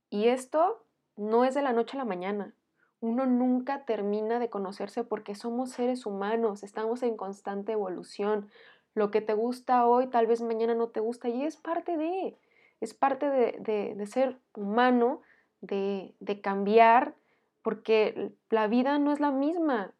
Y 0.10 0.30
esto 0.30 0.88
no 1.15 1.46
es 1.46 1.53
de 1.53 1.62
la 1.62 1.74
noche 1.74 1.98
a 1.98 2.00
la 2.00 2.06
mañana. 2.06 2.56
Uno 3.00 3.27
nunca 3.27 3.86
termina 3.86 4.39
de 4.39 4.50
conocerse 4.50 5.03
porque 5.03 5.36
somos 5.36 5.70
seres 5.70 6.08
humanos, 6.08 6.63
estamos 6.63 7.03
en 7.03 7.15
constante 7.15 7.74
evolución. 7.74 8.50
Lo 8.96 9.12
que 9.12 9.22
te 9.22 9.34
gusta 9.34 9.88
hoy 9.88 10.08
tal 10.08 10.28
vez 10.28 10.42
mañana 10.42 10.76
no 10.76 10.90
te 10.90 11.00
gusta 11.00 11.30
y 11.30 11.44
es 11.44 11.58
parte 11.58 11.98
de, 11.98 12.38
es 12.80 12.94
parte 12.94 13.30
de, 13.30 14.06
ser 14.06 14.40
humano, 14.56 15.22
de, 15.62 16.14
de 16.20 16.42
cambiar, 16.42 17.16
porque 17.64 18.34
la 18.50 18.68
vida 18.68 19.00
no 19.00 19.12
es 19.12 19.20
la 19.20 19.32
misma. 19.32 19.94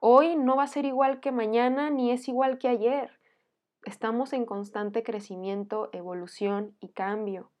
Hoy 0.00 0.36
no 0.36 0.56
va 0.56 0.64
a 0.64 0.68
ser 0.68 0.84
igual 0.84 1.20
que 1.20 1.32
mañana 1.32 1.90
ni 1.90 2.10
es 2.10 2.28
igual 2.28 2.58
que 2.58 2.68
ayer. 2.68 3.10
Estamos 3.84 4.32
en 4.32 4.46
constante 4.46 5.02
crecimiento, 5.02 5.90
evolución 5.92 6.76
y 6.80 6.88
cambio. 6.88 7.52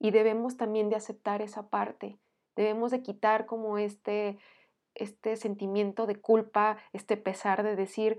Y 0.00 0.10
debemos 0.10 0.56
también 0.56 0.90
de 0.90 0.96
aceptar 0.96 1.40
esa 1.40 1.70
parte. 1.70 2.18
Debemos 2.56 2.90
de 2.90 3.02
quitar 3.02 3.46
como 3.46 3.78
este, 3.78 4.38
este 4.94 5.36
sentimiento 5.36 6.06
de 6.06 6.20
culpa, 6.20 6.78
este 6.92 7.16
pesar 7.16 7.62
de 7.62 7.76
decir, 7.76 8.18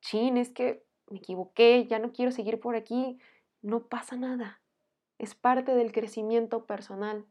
chin, 0.00 0.36
es 0.36 0.50
que 0.50 0.83
me 1.08 1.18
equivoqué, 1.18 1.86
ya 1.86 1.98
no 1.98 2.12
quiero 2.12 2.32
seguir 2.32 2.60
por 2.60 2.76
aquí. 2.76 3.18
No 3.62 3.88
pasa 3.88 4.16
nada. 4.16 4.60
Es 5.18 5.34
parte 5.34 5.74
del 5.74 5.92
crecimiento 5.92 6.66
personal. 6.66 7.24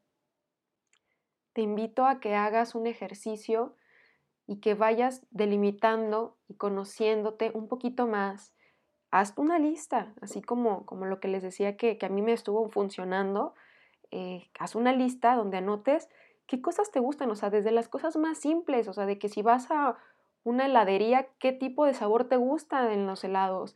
Te 1.53 1.61
invito 1.61 2.05
a 2.05 2.19
que 2.19 2.35
hagas 2.35 2.75
un 2.75 2.87
ejercicio 2.87 3.75
y 4.47 4.57
que 4.59 4.73
vayas 4.73 5.25
delimitando 5.31 6.37
y 6.47 6.55
conociéndote 6.55 7.51
un 7.53 7.67
poquito 7.67 8.07
más. 8.07 8.53
Haz 9.11 9.33
una 9.37 9.59
lista, 9.59 10.13
así 10.21 10.41
como, 10.41 10.85
como 10.85 11.05
lo 11.05 11.19
que 11.19 11.27
les 11.27 11.43
decía 11.43 11.77
que, 11.77 11.97
que 11.97 12.05
a 12.05 12.09
mí 12.09 12.21
me 12.21 12.33
estuvo 12.33 12.67
funcionando 12.69 13.53
eh, 14.15 14.47
haz 14.59 14.75
una 14.75 14.93
lista 14.93 15.33
donde 15.33 15.57
anotes 15.57 16.07
qué 16.45 16.61
cosas 16.61 16.91
te 16.91 16.99
gustan, 16.99 17.31
o 17.31 17.35
sea, 17.35 17.49
desde 17.49 17.71
las 17.71 17.89
cosas 17.89 18.15
más 18.15 18.37
simples, 18.37 18.87
o 18.87 18.93
sea, 18.93 19.07
de 19.07 19.17
que 19.17 19.27
si 19.27 19.41
vas 19.41 19.71
a 19.71 19.97
una 20.43 20.65
heladería, 20.65 21.27
qué 21.39 21.51
tipo 21.51 21.85
de 21.85 21.93
sabor 21.93 22.27
te 22.27 22.35
gusta 22.35 22.93
en 22.93 23.07
los 23.07 23.23
helados, 23.23 23.75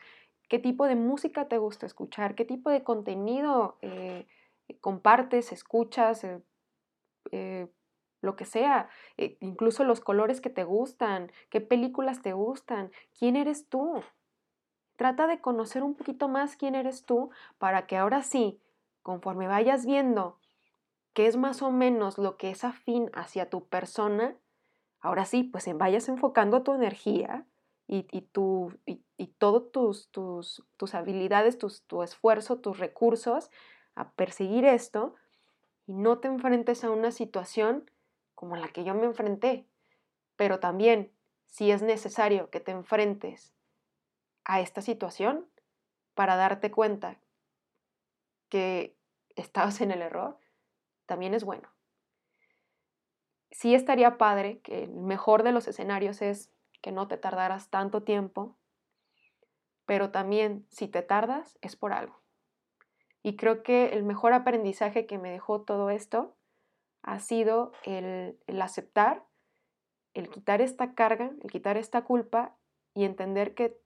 qué 0.50 0.60
tipo 0.60 0.86
de 0.86 0.96
música 0.96 1.48
te 1.48 1.58
gusta 1.58 1.86
escuchar, 1.86 2.36
qué 2.36 2.46
tipo 2.46 2.70
de 2.70 2.84
contenido 2.84 3.78
eh, 3.82 4.28
compartes, 4.82 5.52
escuchas, 5.52 6.26
eh, 7.32 7.68
lo 8.22 8.36
que 8.36 8.46
sea, 8.46 8.90
incluso 9.40 9.84
los 9.84 10.00
colores 10.00 10.42
que 10.42 10.50
te 10.50 10.64
gustan, 10.64 11.32
qué 11.50 11.62
películas 11.62 12.22
te 12.22 12.34
gustan, 12.34 12.92
quién 13.18 13.36
eres 13.36 13.70
tú. 13.70 14.02
Trata 14.96 15.28
de 15.28 15.40
conocer 15.40 15.84
un 15.84 15.94
poquito 15.94 16.28
más 16.28 16.56
quién 16.56 16.74
eres 16.74 17.06
tú 17.06 17.30
para 17.60 17.86
que 17.86 17.96
ahora 17.96 18.24
sí, 18.24 18.60
conforme 19.04 19.48
vayas 19.48 19.86
viendo 19.86 20.40
qué 21.14 21.28
es 21.28 21.38
más 21.38 21.62
o 21.62 21.72
menos 21.72 22.18
lo 22.18 22.38
que 22.38 22.50
es 22.50 22.64
afín 22.64 23.10
hacia 23.14 23.50
tu 23.50 23.68
persona, 23.68 24.36
ahora 25.08 25.26
sí, 25.26 25.44
pues 25.44 25.66
vayas 25.78 26.10
enfocando 26.10 26.64
tu 26.64 26.74
energía 26.74 27.46
y, 27.88 28.08
y, 28.12 28.22
tu, 28.22 28.74
y, 28.86 29.02
tus, 29.72 30.12
tus, 30.12 30.64
tus, 30.76 30.96
habilidades, 30.96 31.58
tu 31.58 32.04
esfuerzo, 32.04 32.60
tus 32.60 32.78
recursos 32.78 33.50
a 33.96 34.12
perseguir 34.12 34.66
esto 34.66 35.16
y 35.86 35.94
no 35.94 36.20
te 36.20 36.28
enfrentes 36.28 36.84
a 36.84 36.92
una 36.92 37.12
situación 37.12 37.90
como 38.36 38.58
la 38.58 38.68
que 38.68 38.84
yo 38.84 38.94
me 38.94 39.06
enfrenté. 39.06 39.66
Pero 40.36 40.60
también, 40.60 41.14
si 41.46 41.72
es 41.72 41.82
necesario 41.82 42.50
que 42.50 42.60
te 42.60 42.72
enfrentes 42.72 43.56
a 44.44 44.60
esta 44.60 44.82
situación 44.82 45.48
para 46.16 46.36
darte 46.36 46.70
cuenta 46.70 47.18
que 48.50 48.98
estabas 49.36 49.80
en 49.80 49.92
el 49.92 50.02
error, 50.02 50.38
también 51.06 51.34
es 51.34 51.46
bueno. 51.46 51.77
Sí 53.52 53.76
estaría 53.76 54.18
padre 54.18 54.60
que 54.60 54.84
el 54.84 54.92
mejor 54.92 55.44
de 55.44 55.52
los 55.52 55.68
escenarios 55.68 56.22
es 56.22 56.52
que 56.82 56.92
no 56.92 57.08
te 57.08 57.18
tardaras 57.18 57.70
tanto 57.70 58.04
tiempo, 58.04 58.56
pero 59.86 60.12
también 60.12 60.66
si 60.70 60.88
te 60.88 61.02
tardas 61.02 61.58
es 61.62 61.76
por 61.76 61.94
algo. 61.94 62.20
Y 63.24 63.36
creo 63.36 63.64
que 63.64 63.90
el 63.90 64.04
mejor 64.04 64.34
aprendizaje 64.34 65.06
que 65.06 65.18
me 65.18 65.32
dejó 65.32 65.62
todo 65.62 65.90
esto 65.90 66.36
ha 67.02 67.20
sido 67.20 67.72
el, 67.84 68.38
el 68.48 68.62
aceptar, 68.62 69.24
el 70.14 70.30
quitar 70.30 70.62
esta 70.62 70.94
carga, 70.94 71.32
el 71.42 71.52
quitar 71.52 71.78
esta 71.78 72.04
culpa 72.04 72.56
y 72.94 73.06
entender 73.06 73.54
que 73.54 73.80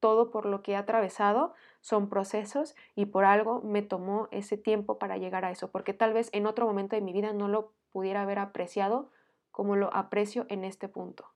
todo 0.00 0.30
por 0.30 0.46
lo 0.46 0.62
que 0.62 0.72
he 0.72 0.76
atravesado 0.76 1.54
son 1.80 2.08
procesos 2.08 2.74
y 2.94 3.06
por 3.06 3.24
algo 3.24 3.60
me 3.62 3.82
tomó 3.82 4.28
ese 4.30 4.56
tiempo 4.56 4.98
para 4.98 5.16
llegar 5.16 5.44
a 5.44 5.50
eso, 5.50 5.70
porque 5.70 5.94
tal 5.94 6.12
vez 6.12 6.28
en 6.32 6.46
otro 6.46 6.66
momento 6.66 6.96
de 6.96 7.02
mi 7.02 7.12
vida 7.12 7.32
no 7.32 7.48
lo 7.48 7.72
pudiera 7.96 8.20
haber 8.20 8.38
apreciado 8.38 9.10
como 9.50 9.74
lo 9.74 9.88
aprecio 9.94 10.44
en 10.50 10.64
este 10.64 10.86
punto. 10.86 11.32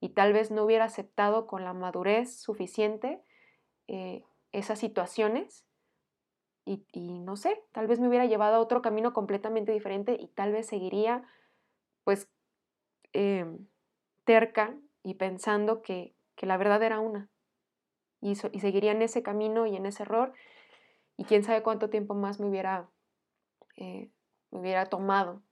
Y 0.00 0.08
tal 0.14 0.32
vez 0.32 0.50
no 0.50 0.64
hubiera 0.64 0.86
aceptado 0.86 1.46
con 1.46 1.64
la 1.64 1.74
madurez 1.74 2.40
suficiente 2.40 3.22
eh, 3.88 4.24
esas 4.52 4.78
situaciones 4.78 5.66
y, 6.64 7.18
no 7.20 7.36
sé, 7.36 7.62
tal 7.72 7.86
vez 7.86 8.00
me 8.00 8.08
hubiera 8.08 8.24
llevado 8.24 8.56
a 8.56 8.60
otro 8.60 8.80
camino 8.80 9.12
completamente 9.12 9.72
diferente 9.72 10.16
y 10.18 10.28
tal 10.28 10.52
vez 10.52 10.66
seguiría 10.66 11.26
pues 12.04 12.30
em, 13.12 13.66
terca 14.24 14.74
y 15.02 15.14
pensando 15.14 15.82
que 15.82 16.14
la 16.40 16.56
verdad 16.56 16.82
era 16.82 17.00
una 17.00 17.28
y, 18.22 18.34
seguiría 18.34 18.92
en 18.92 19.02
ese 19.02 19.22
camino 19.22 19.66
y 19.66 19.76
en 19.76 19.84
ese 19.84 20.04
error 20.04 20.32
y 21.18 21.24
quién 21.24 21.44
sabe 21.44 21.62
cuánto 21.62 21.90
tiempo 21.90 22.14
más 22.14 22.40
me 22.40 22.46
hubiera, 22.46 22.88
eh, 23.76 24.08
me 24.50 24.60
hubiera 24.60 24.86
tomado 24.86 25.42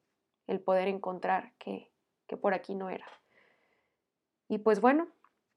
el 0.47 0.61
poder 0.61 0.89
encontrar 0.89 1.53
que, 1.59 1.91
que 2.27 2.37
por 2.37 2.55
aquí 2.55 2.75
no 2.75 2.91
era. 2.91 3.07
Y 4.49 4.59
pues 4.59 4.81
bueno, 4.81 5.09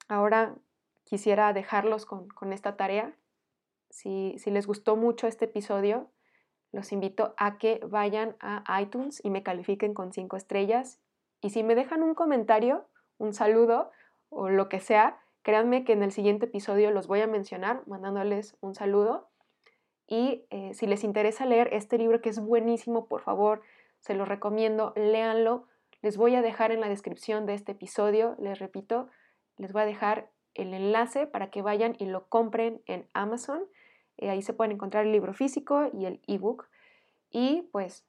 ahora 0.08 0.56
quisiera 1.04 1.54
dejarlos 1.54 2.06
con, 2.06 2.28
con 2.30 2.54
esta 2.54 2.76
tarea. 2.78 3.16
Si, 3.90 4.36
si, 4.38 4.52
les 4.52 4.68
gustó 4.68 4.96
mucho 4.96 5.28
este 5.28 5.46
episodio, 5.46 6.10
los 6.72 6.92
invito 6.92 7.34
a 7.38 7.58
que 7.58 7.80
vayan 7.88 8.36
a 8.40 8.82
iTunes 8.82 9.24
y 9.24 9.30
me 9.30 9.44
califiquen 9.44 9.94
con 9.94 10.14
cinco 10.14 10.38
estrellas. 10.38 11.00
Y 11.42 11.50
si 11.52 11.64
me 11.64 11.76
dejan 11.76 12.04
un 12.04 12.14
comentario, 12.14 12.88
un 13.18 13.34
saludo 13.34 13.92
o 14.30 14.50
lo 14.50 14.70
que 14.70 14.80
sea, 14.80 15.20
Créanme 15.42 15.86
que 15.86 15.94
en 15.94 16.04
el 16.04 16.12
siguiente 16.12 16.46
episodio 16.48 16.92
los 16.92 17.08
voy 17.08 17.22
a 17.22 17.28
mencionar 17.28 17.82
mandándoles 17.88 18.58
un 18.62 18.76
saludo. 18.76 19.30
Y 20.06 20.46
eh, 20.50 20.74
si 20.74 20.86
les 20.86 21.04
interesa 21.04 21.46
leer 21.46 21.70
este 21.72 21.98
libro 21.98 22.22
que 22.22 22.30
es 22.30 22.40
buenísimo, 22.40 23.08
por 23.08 23.22
favor, 23.22 23.62
se 24.00 24.14
los 24.14 24.28
recomiendo, 24.28 24.94
léanlo. 24.96 25.68
Les 26.02 26.18
voy 26.18 26.36
a 26.36 26.42
dejar 26.42 26.72
en 26.72 26.82
la 26.82 26.90
descripción 26.90 27.46
de 27.46 27.54
este 27.54 27.74
episodio, 27.74 28.36
les 28.40 28.60
repito, 28.60 29.10
les 29.58 29.74
voy 29.74 29.82
a 29.82 29.86
dejar 29.86 30.30
el 30.54 30.74
enlace 30.74 31.28
para 31.28 31.50
que 31.50 31.62
vayan 31.62 31.96
y 32.00 32.06
lo 32.06 32.28
compren 32.28 32.82
en 32.86 33.08
Amazon. 33.14 33.64
Eh, 34.18 34.30
ahí 34.30 34.42
se 34.42 34.54
pueden 34.54 34.74
encontrar 34.74 35.06
el 35.06 35.12
libro 35.12 35.34
físico 35.34 35.90
y 35.94 36.06
el 36.06 36.22
ebook. 36.28 36.68
Y 37.30 37.68
pues 37.72 38.06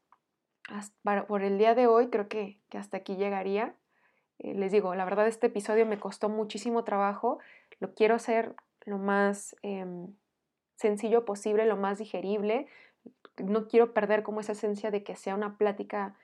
por 1.27 1.43
el 1.43 1.59
día 1.59 1.75
de 1.75 1.87
hoy 1.87 2.09
creo 2.09 2.29
que, 2.29 2.61
hasta 2.73 2.99
aquí 2.99 3.17
llegaría. 3.17 3.75
Eh, 4.39 4.55
les 4.55 4.73
digo, 4.73 4.95
la 4.95 5.05
verdad 5.05 5.27
este 5.27 5.49
episodio 5.49 5.87
me 5.87 5.99
costó 5.99 6.29
muchísimo 6.29 6.85
trabajo. 6.85 7.39
Lo 7.79 7.95
quiero 7.95 8.15
hacer 8.15 8.55
lo 8.85 8.99
más 8.99 9.57
em, 9.63 10.15
sencillo 10.77 11.25
posible, 11.25 11.67
lo 11.67 11.77
más 11.77 11.99
digerible. 11.99 12.67
No 13.43 13.69
quiero 13.69 13.93
perder 13.93 14.23
como 14.23 14.41
esa 14.41 14.53
esencia 14.53 14.91
de 14.91 15.03
que 15.03 15.17
sea 15.17 15.35
una 15.35 15.57
plática 15.57 16.15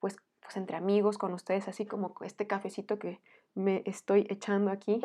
pues, 0.00 0.16
pues 0.40 0.56
entre 0.56 0.76
amigos, 0.76 1.18
con 1.18 1.32
ustedes, 1.32 1.68
así 1.68 1.86
como 1.86 2.14
este 2.22 2.46
cafecito 2.46 2.98
que 2.98 3.20
me 3.54 3.82
estoy 3.86 4.26
echando 4.30 4.70
aquí 4.70 5.00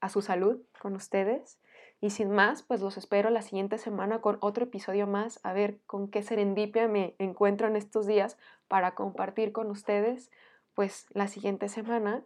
a 0.00 0.08
su 0.08 0.22
salud 0.22 0.60
con 0.80 0.94
ustedes. 0.94 1.58
Y 2.00 2.10
sin 2.10 2.30
más, 2.30 2.62
pues 2.62 2.80
los 2.80 2.96
espero 2.96 3.30
la 3.30 3.42
siguiente 3.42 3.78
semana 3.78 4.20
con 4.20 4.38
otro 4.40 4.64
episodio 4.64 5.06
más, 5.06 5.38
a 5.44 5.52
ver 5.52 5.78
con 5.86 6.08
qué 6.08 6.22
serendipia 6.22 6.88
me 6.88 7.14
encuentro 7.18 7.68
en 7.68 7.76
estos 7.76 8.06
días 8.06 8.36
para 8.66 8.94
compartir 8.94 9.52
con 9.52 9.70
ustedes 9.70 10.30
pues 10.74 11.06
la 11.10 11.28
siguiente 11.28 11.68
semana. 11.68 12.24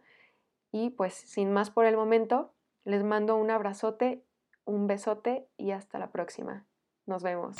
Y 0.71 0.89
pues 0.91 1.13
sin 1.13 1.51
más 1.51 1.69
por 1.69 1.85
el 1.85 1.95
momento, 1.95 2.53
les 2.85 3.03
mando 3.03 3.35
un 3.35 3.51
abrazote, 3.51 4.23
un 4.65 4.87
besote 4.87 5.47
y 5.57 5.71
hasta 5.71 5.99
la 5.99 6.11
próxima. 6.11 6.65
Nos 7.07 7.23
vemos. 7.23 7.55